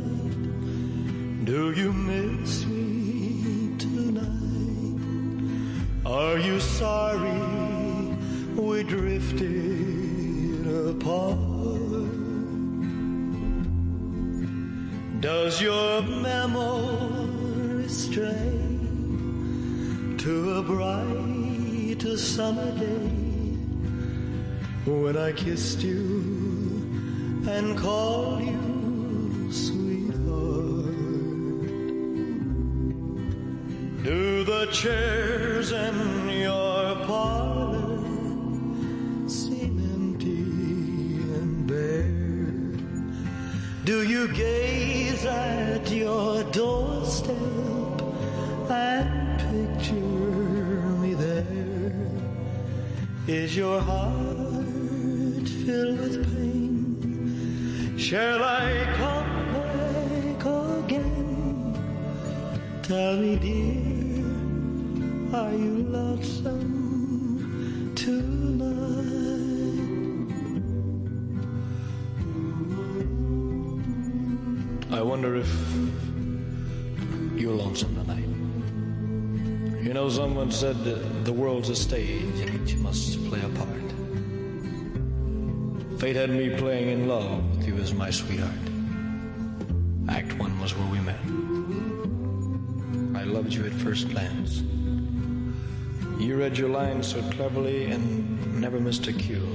[1.47, 4.99] Do you miss me tonight?
[6.05, 7.39] Are you sorry
[8.57, 11.39] we drifted apart?
[15.21, 18.59] Does your memory stray
[20.19, 23.09] to a bright summer day
[24.85, 28.76] when I kissed you and called you
[34.67, 37.99] the chairs in your parlor
[39.29, 40.43] seem empty
[41.39, 42.09] and bare?
[43.85, 47.37] Do you gaze at your doorstep
[48.71, 49.95] and picture
[51.03, 51.93] me there?
[53.29, 57.95] Is your heart filled with pain?
[57.99, 61.17] Shall I come back again?
[62.83, 63.86] Tell me, dear,
[65.37, 66.65] are you lonesome
[67.95, 68.65] tonight?
[74.91, 75.47] I wonder if
[77.39, 78.31] you're lonesome tonight.
[79.85, 83.69] You know, someone said that the world's a stage and each must play a part.
[86.01, 88.55] Fate had me playing in love with you as my sweetheart.
[90.09, 91.21] Act one was where we met.
[93.21, 94.63] I loved you at first glance.
[96.19, 99.47] You read your lines so cleverly and never missed a cue.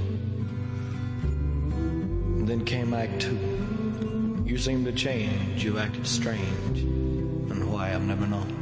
[2.46, 3.36] Then came Act two.
[4.46, 8.58] You seemed to change, you acted strange, and why I've never known.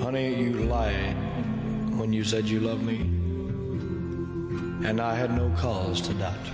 [0.00, 1.16] Honey, you lied
[1.98, 3.00] when you said you loved me,
[4.88, 6.52] and I had no cause to doubt you.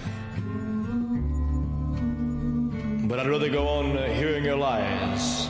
[3.08, 5.47] But I'd rather go on uh, hearing your lies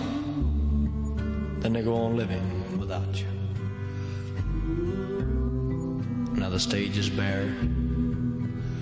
[1.68, 3.26] than to go on living without you.
[6.32, 7.42] Now the stage is bare,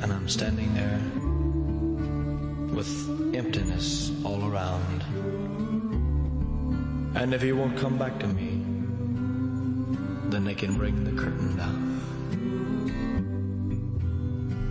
[0.02, 1.00] and I'm standing there
[2.72, 2.88] with
[3.34, 5.02] emptiness all around.
[7.16, 8.62] And if you won't come back to me,
[10.30, 12.00] then they can bring the curtain down.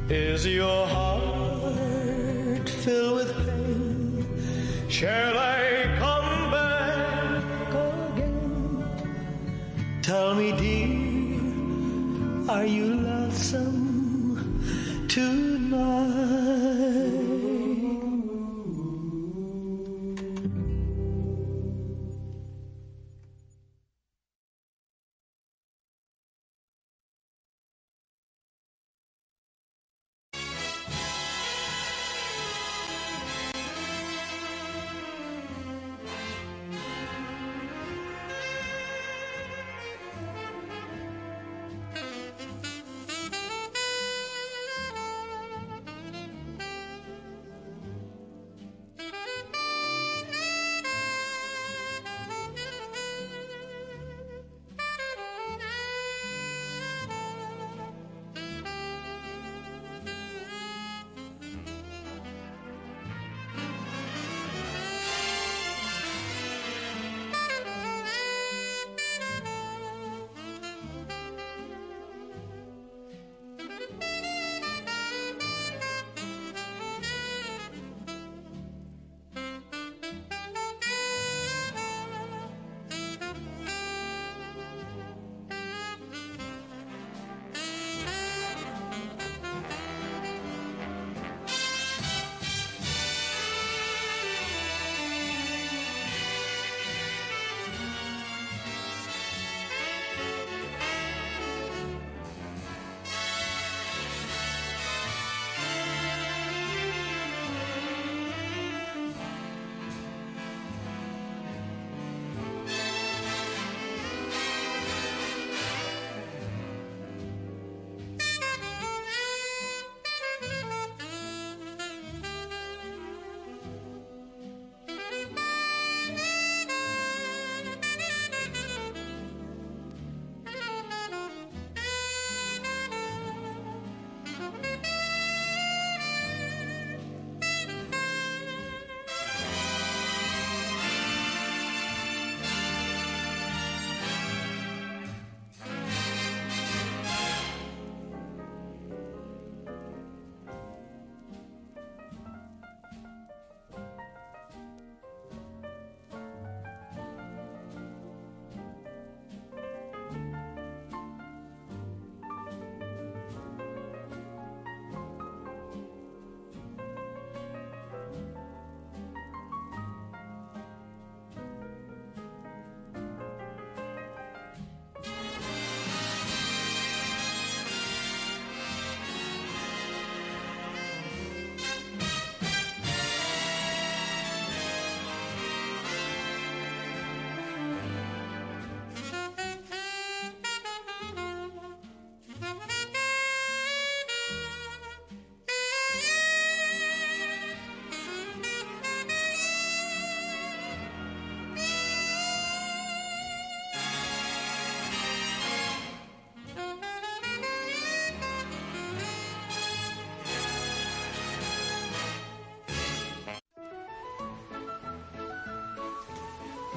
[0.09, 4.25] Is your heart filled with pain?
[4.87, 5.54] Shall I
[10.05, 10.87] Tell me, dear,
[12.47, 14.37] are you lonesome
[15.07, 15.44] tonight?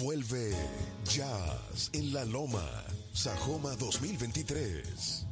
[0.00, 0.52] Vuelve
[1.04, 2.68] Jazz en la Loma,
[3.12, 5.24] Sajoma 2023.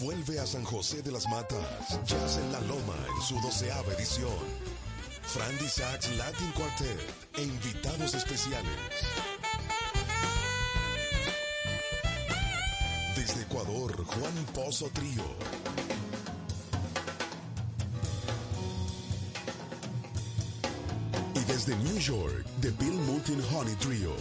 [0.00, 4.30] Vuelve a San José de las Matas, Jazz en la Loma en su doceava edición.
[5.22, 7.00] Frandy Sachs Latin Quartet
[7.36, 8.78] e invitados especiales.
[13.16, 15.65] Desde Ecuador, Juan Pozo Trío.
[21.66, 24.12] Desde New York, The Bill Mountain Honey Trio.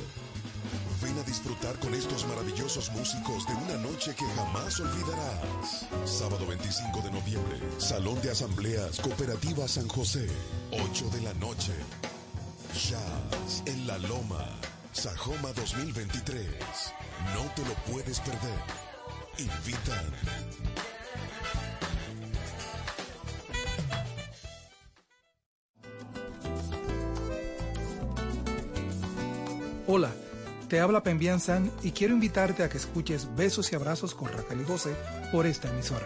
[1.01, 5.85] Ven a disfrutar con estos maravillosos músicos de una noche que jamás olvidarás.
[6.05, 10.27] Sábado 25 de noviembre, Salón de Asambleas Cooperativa San José,
[10.71, 11.73] 8 de la noche.
[12.73, 14.49] Jazz en la Loma,
[14.91, 16.47] Sajoma 2023.
[17.35, 18.59] No te lo puedes perder.
[19.37, 20.64] Invitan.
[30.75, 34.59] Te habla Pembian San y quiero invitarte a que escuches Besos y Abrazos con Raquel
[34.59, 34.93] y José
[35.31, 36.05] por esta emisora.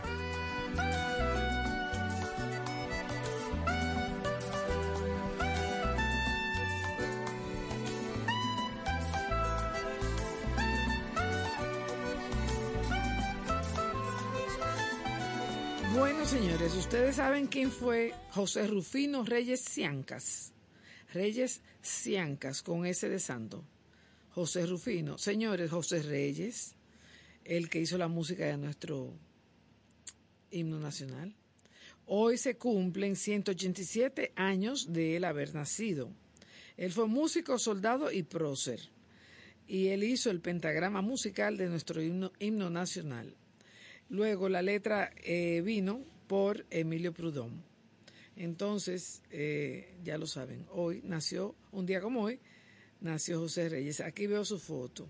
[15.96, 20.54] Bueno, señores, ustedes saben quién fue José Rufino Reyes Ciancas.
[21.12, 23.64] Reyes Ciancas, con ese de santo.
[24.40, 25.18] José Rufino.
[25.18, 26.74] Señores, José Reyes,
[27.44, 29.14] el que hizo la música de nuestro
[30.50, 31.36] himno nacional.
[32.06, 36.10] Hoy se cumplen 187 años de él haber nacido.
[36.78, 38.80] Él fue músico, soldado y prócer.
[39.68, 43.36] Y él hizo el pentagrama musical de nuestro himno, himno nacional.
[44.08, 47.62] Luego la letra eh, vino por Emilio Prudhomme.
[48.38, 52.40] Entonces, eh, ya lo saben, hoy nació, un día como hoy,
[53.02, 54.02] nació José Reyes.
[54.02, 55.08] Aquí veo su foto,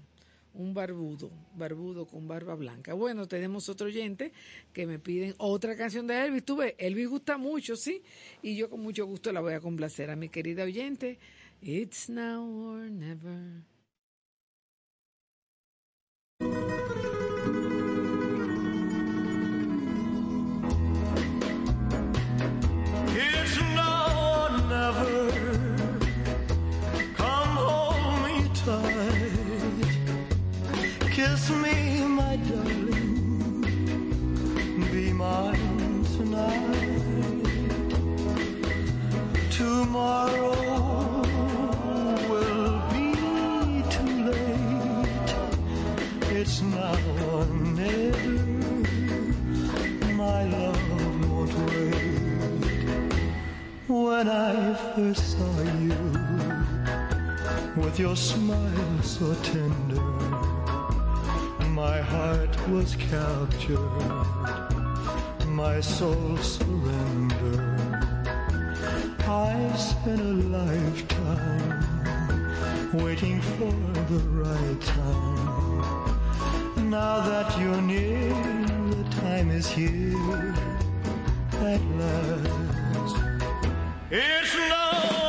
[0.54, 2.94] un barbudo, barbudo con barba blanca.
[2.94, 4.32] Bueno, tenemos otro oyente
[4.74, 6.46] que me piden otra canción de Elvis.
[6.46, 8.02] Tú ves, Elvis gusta mucho, ¿sí?
[8.42, 11.20] Y yo con mucho gusto la voy a complacer a mi querida oyente.
[11.62, 13.64] It's now or never.
[31.50, 33.62] Me, my darling.
[34.92, 37.46] Be mine tonight.
[39.50, 40.54] Tomorrow
[42.30, 43.08] will be
[43.90, 45.32] too late.
[46.38, 47.00] It's now
[47.32, 48.40] or never.
[50.14, 50.82] My love
[51.32, 52.10] won't wait.
[53.88, 56.04] When I first saw you,
[57.76, 60.09] with your smile so tender,
[61.88, 64.26] my heart was captured,
[65.48, 67.80] my soul surrendered.
[69.48, 71.80] I spent a lifetime
[73.02, 73.74] waiting for
[74.12, 76.90] the right time.
[76.90, 78.34] Now that you're near,
[78.98, 80.54] the time is here
[81.72, 83.16] at last.
[84.12, 85.29] It's now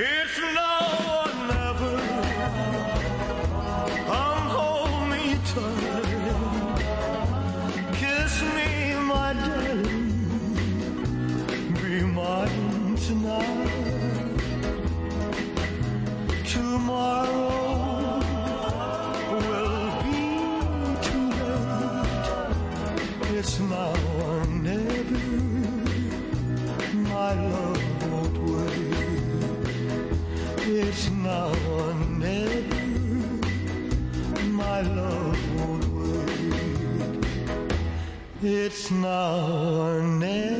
[0.00, 0.67] It's now
[38.68, 40.57] it's now or never.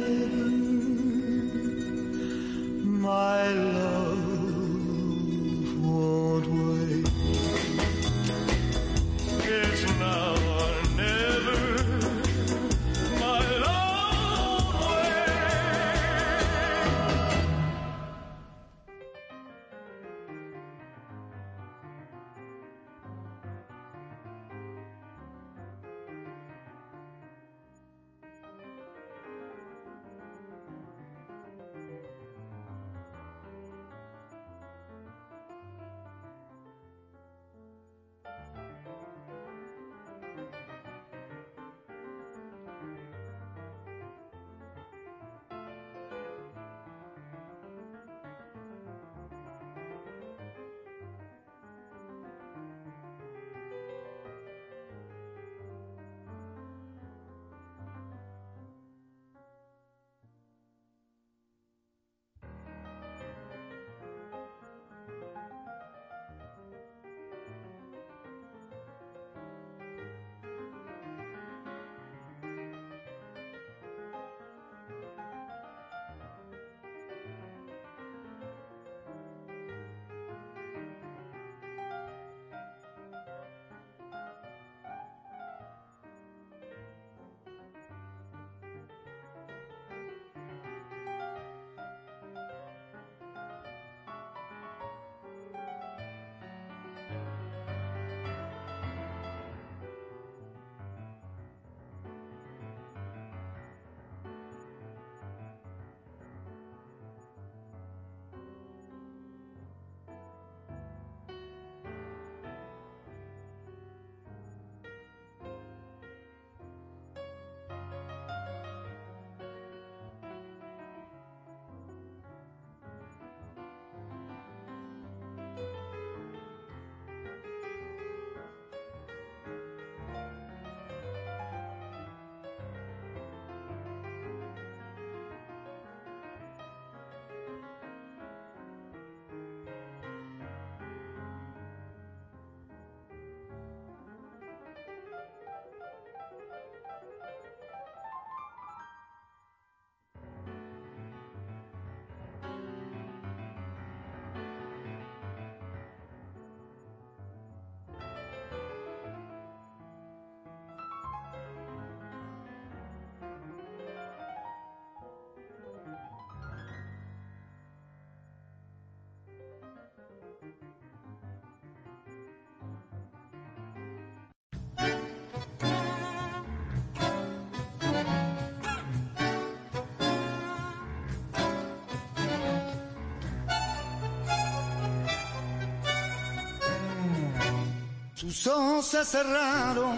[188.19, 189.97] Sus ojos se cerraron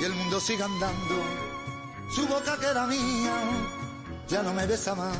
[0.00, 1.14] y el mundo sigue andando.
[2.12, 3.36] Su boca que era mía
[4.26, 5.16] ya no me besa más.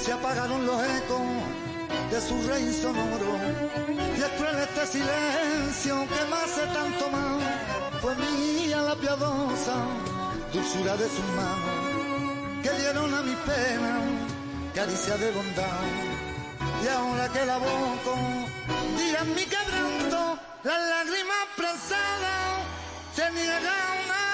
[0.00, 1.20] Se apagaron los ecos
[2.12, 3.34] de su rey sonoro
[4.16, 7.40] y es cruel este silencio que me hace tanto mal.
[8.00, 9.74] Fue mía la piadosa
[10.52, 13.98] dulzura de sus manos que dieron a mi pena
[14.72, 16.14] caricia de bondad.
[16.84, 18.14] Y ahora que la boco,
[18.96, 19.53] dirán mi quebranto, las
[23.14, 24.24] se niegan a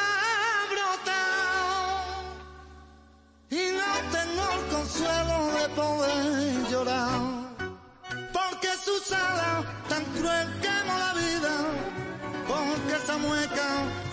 [0.73, 2.25] brotar.
[3.51, 7.21] Y no tengo el consuelo de poder llorar,
[8.33, 9.51] porque su sala
[9.89, 11.55] tan cruel quemó la vida,
[12.47, 13.69] porque esa mueca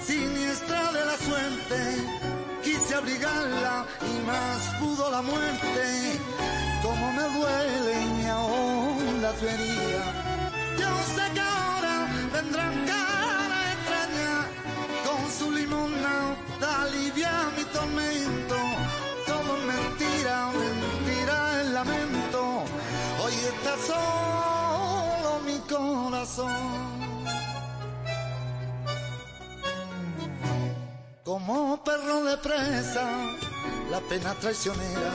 [0.05, 1.79] siniestra de la suerte,
[2.63, 6.19] quise abrigarla y más pudo la muerte
[6.81, 10.05] como me duele y me ahonda herida.
[10.79, 11.41] Yo sé que
[12.31, 14.33] vendrán cara extraña
[15.05, 18.57] con su limona da alivia mi tormento.
[19.25, 22.63] Todo mentira, mentira el lamento.
[23.23, 26.97] Hoy está solo mi corazón.
[31.23, 33.07] Como perro de presa,
[33.91, 35.13] la pena traicionera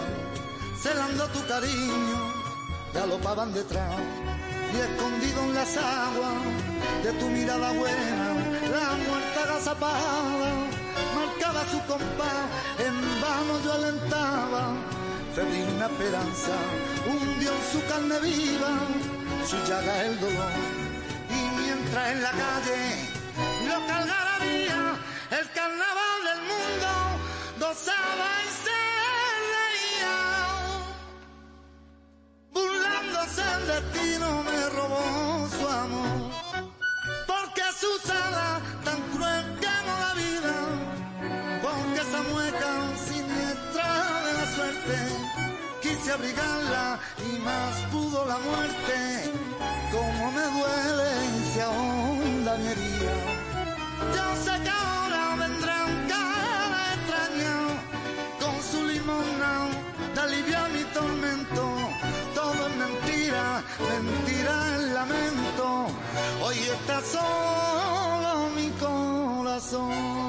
[0.82, 2.18] celando tu cariño,
[2.92, 4.00] galopaban detrás
[4.74, 6.34] y escondido en las aguas
[7.04, 8.28] de tu mirada buena,
[8.70, 10.50] la muerte agazapada
[11.14, 12.44] marcaba su compás,
[12.78, 14.74] en vano yo alentaba,
[15.34, 16.56] febril una esperanza,
[17.06, 18.72] hundió en su carne viva,
[19.48, 20.52] su llaga el dolor,
[21.28, 22.80] y mientras en la calle
[23.68, 24.32] lo cargara
[25.30, 26.90] el carnaval del mundo,
[27.58, 28.81] gozaba y se
[32.52, 36.30] Burlándose el destino me robó su amor.
[37.26, 39.46] Porque su sala tan cruel
[39.86, 40.54] no la vida.
[41.62, 42.72] Porque esa mueca
[43.08, 43.88] siniestra
[44.26, 44.96] de la suerte.
[45.82, 46.98] Quise abrigarla
[47.28, 48.96] y más pudo la muerte.
[49.90, 53.16] Como me duele y se ahonda mi herida.
[54.16, 55.81] Yo sé que ahora vendrán
[63.88, 65.86] mentira, el lamento.
[66.42, 70.22] Hoy está solo mi corazón.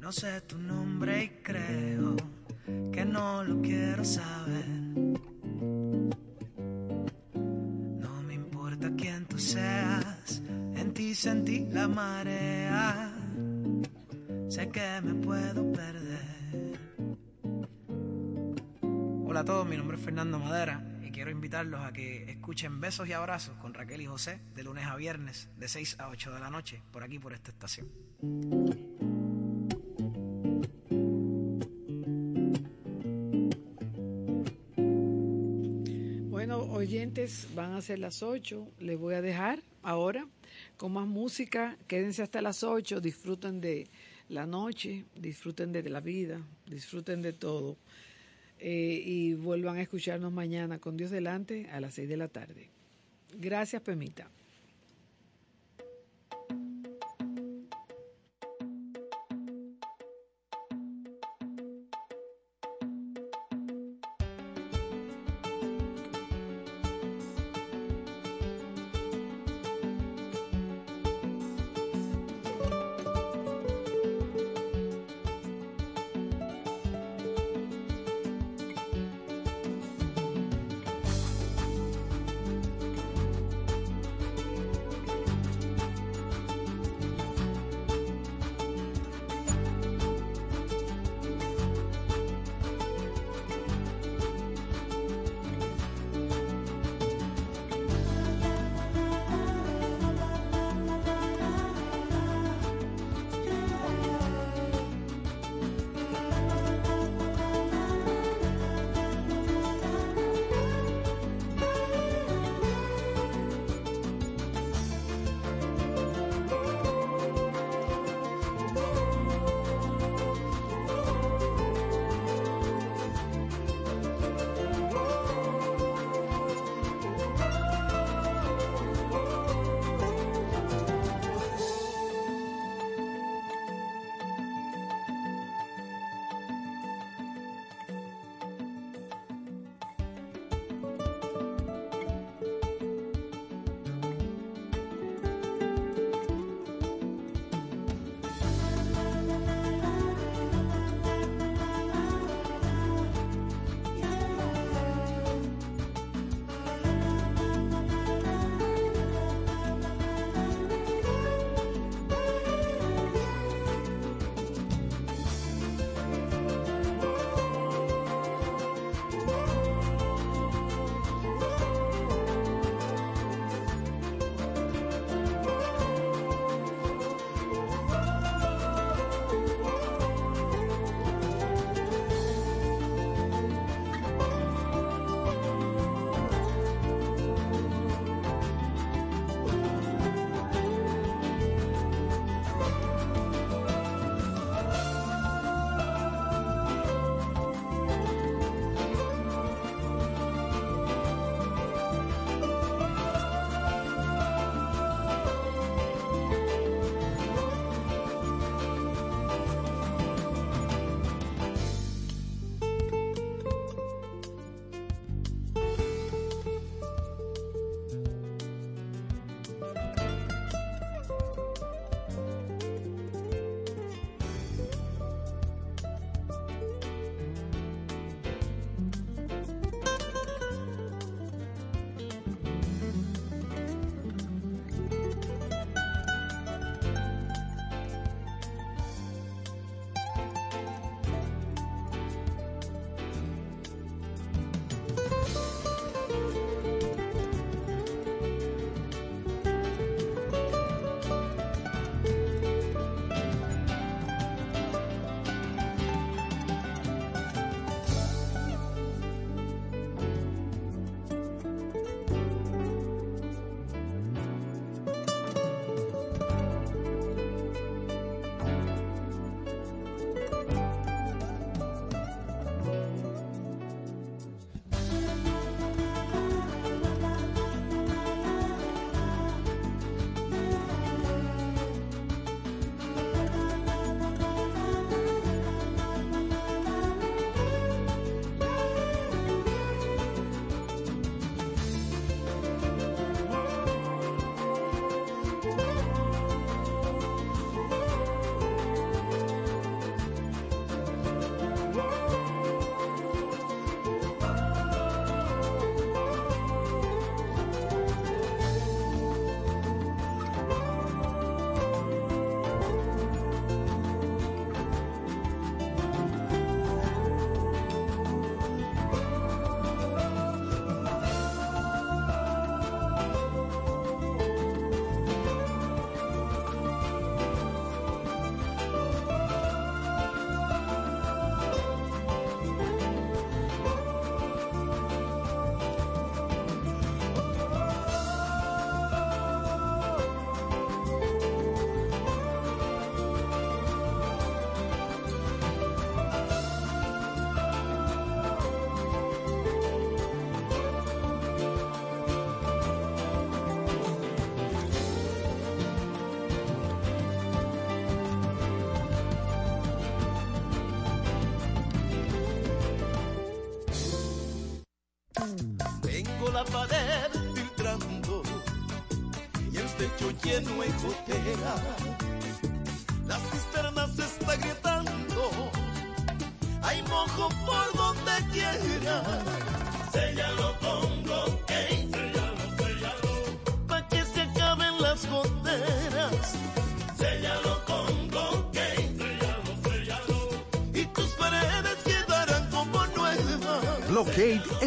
[0.00, 2.16] No sé tu nombre y creo
[2.92, 4.59] que no lo quiero saber.
[20.00, 24.40] Fernando Madera y quiero invitarlos a que escuchen Besos y Abrazos con Raquel y José
[24.54, 27.50] de lunes a viernes de 6 a 8 de la noche por aquí por esta
[27.50, 27.88] estación.
[36.30, 38.72] Bueno, oyentes, van a ser las 8.
[38.78, 40.26] Les voy a dejar ahora
[40.78, 41.76] con más música.
[41.86, 43.02] Quédense hasta las 8.
[43.02, 43.88] Disfruten de
[44.30, 47.76] la noche, disfruten de la vida, disfruten de todo.
[48.62, 52.68] Eh, y vuelvan a escucharnos mañana con Dios delante a las 6 de la tarde.
[53.38, 54.28] Gracias, Pemita.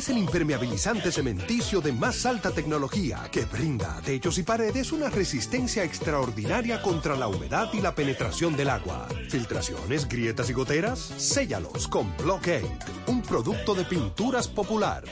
[0.04, 5.10] Es el impermeabilizante cementicio de más alta tecnología que brinda a techos y paredes una
[5.10, 9.08] resistencia extraordinaria contra la humedad y la penetración del agua.
[9.30, 12.78] Filtraciones, grietas y goteras, séllalos con Blockade,
[13.08, 15.06] un producto de pinturas popular.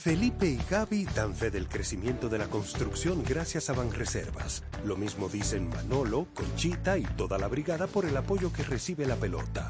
[0.00, 4.62] Felipe y Gaby dan fe del crecimiento de la construcción gracias a Banreservas.
[4.84, 9.16] Lo mismo dicen Manolo, Conchita y toda la brigada por el apoyo que recibe la
[9.16, 9.69] pelota.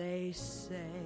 [0.00, 0.96] They say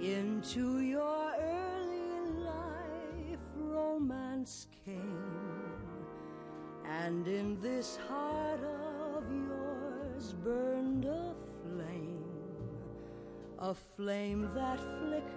[0.00, 5.50] into your early life romance came
[6.86, 11.34] and in this heart of yours burned a
[11.64, 12.22] flame
[13.58, 15.29] a flame that flickered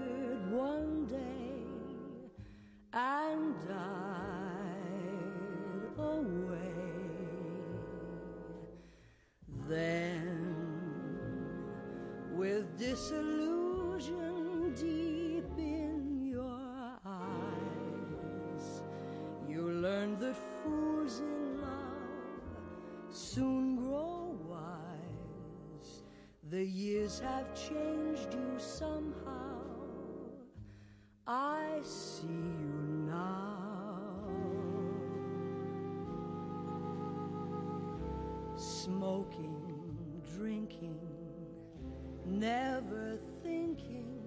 [27.43, 29.61] have changed you somehow.
[31.27, 33.99] I see you now.
[38.55, 39.97] Smoking
[40.37, 40.99] drinking
[42.25, 44.19] never thinking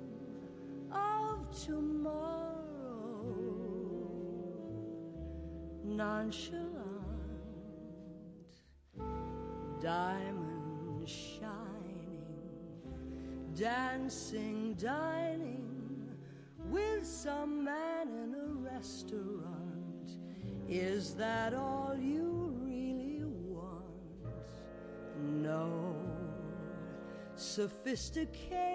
[0.93, 2.63] of tomorrow.
[5.85, 6.66] Nonchalant
[14.07, 16.09] dancing dining
[16.71, 20.13] with some man in a restaurant?
[20.69, 23.83] Is that all you really want?
[25.19, 25.97] No.
[27.35, 28.66] Sophisticated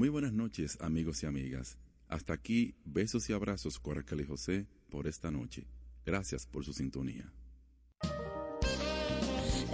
[0.00, 1.76] Muy buenas noches, amigos y amigas.
[2.08, 5.66] Hasta aquí, besos y abrazos con Raquel y José por esta noche.
[6.06, 7.30] Gracias por su sintonía.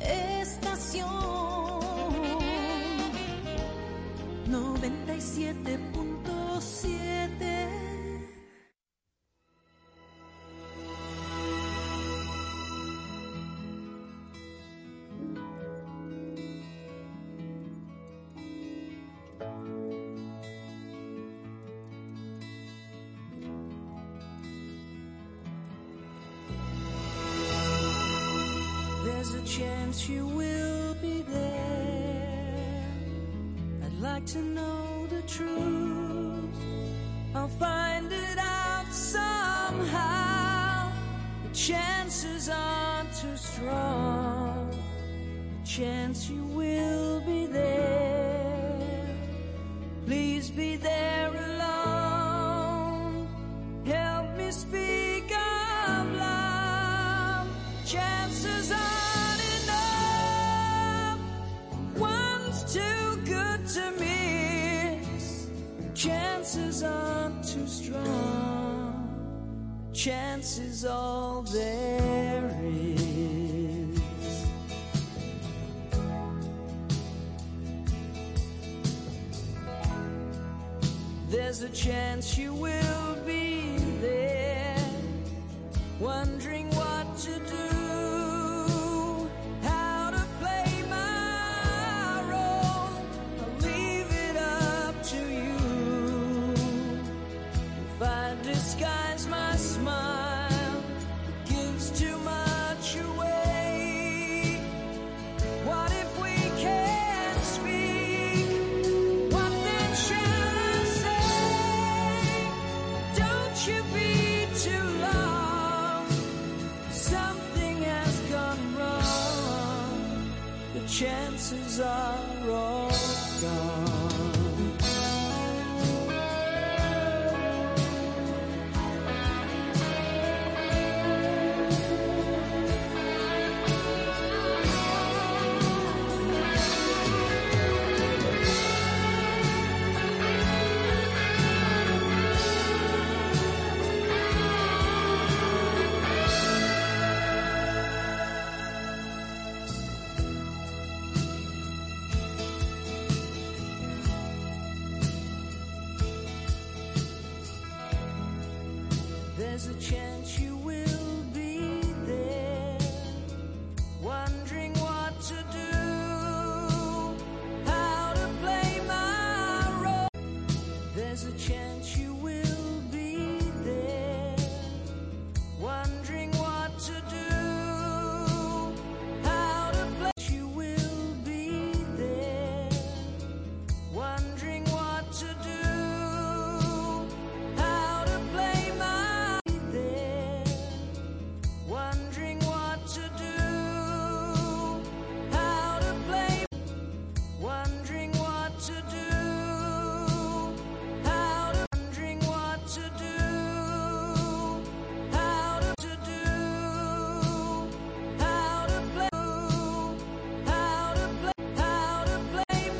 [0.02, 1.06] Estación
[4.50, 6.15] 97.7